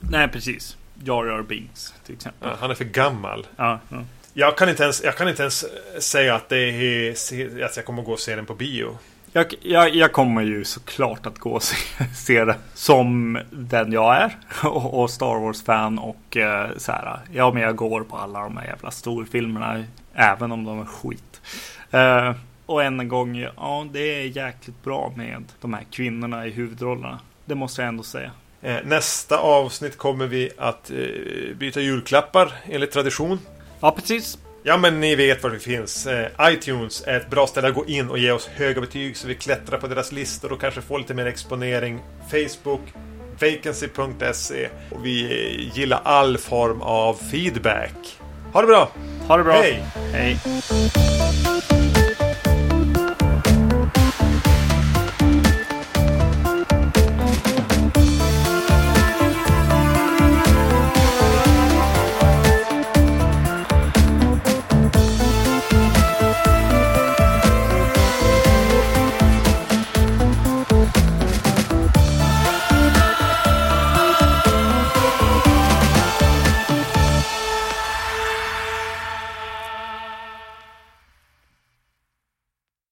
[0.00, 0.76] Nej, precis.
[1.04, 2.48] Jar Jar Binks till exempel.
[2.48, 3.46] Ja, han är för gammal.
[3.56, 4.04] Ja, ja.
[4.34, 5.64] Jag, kan inte ens, jag kan inte ens
[5.98, 8.98] säga att, det är, att jag kommer gå och se den på bio.
[9.32, 11.76] Jag, jag, jag kommer ju såklart att gå och se,
[12.14, 14.36] se det som den jag är.
[14.64, 17.18] Och, och Star Wars-fan och eh, så här.
[17.32, 19.84] Ja, men jag går på alla de här jävla storfilmerna.
[20.14, 21.40] Även om de är skit.
[21.90, 22.34] Eh,
[22.66, 27.20] och än en gång, ja det är jäkligt bra med de här kvinnorna i huvudrollerna.
[27.44, 28.30] Det måste jag ändå säga.
[28.62, 30.96] Eh, nästa avsnitt kommer vi att eh,
[31.56, 33.40] byta julklappar enligt tradition.
[33.80, 34.38] Ja, precis.
[34.62, 36.06] Ja, men ni vet var vi finns.
[36.06, 39.28] Eh, iTunes är ett bra ställe att gå in och ge oss höga betyg så
[39.28, 42.00] vi klättrar på deras listor och kanske får lite mer exponering.
[42.30, 42.80] Facebook,
[43.40, 48.18] vacancy.se och vi gillar all form av feedback.
[48.52, 48.90] Ha det bra!
[49.28, 49.52] Ha det bra!
[49.52, 49.84] Hej!
[50.12, 50.36] Hej!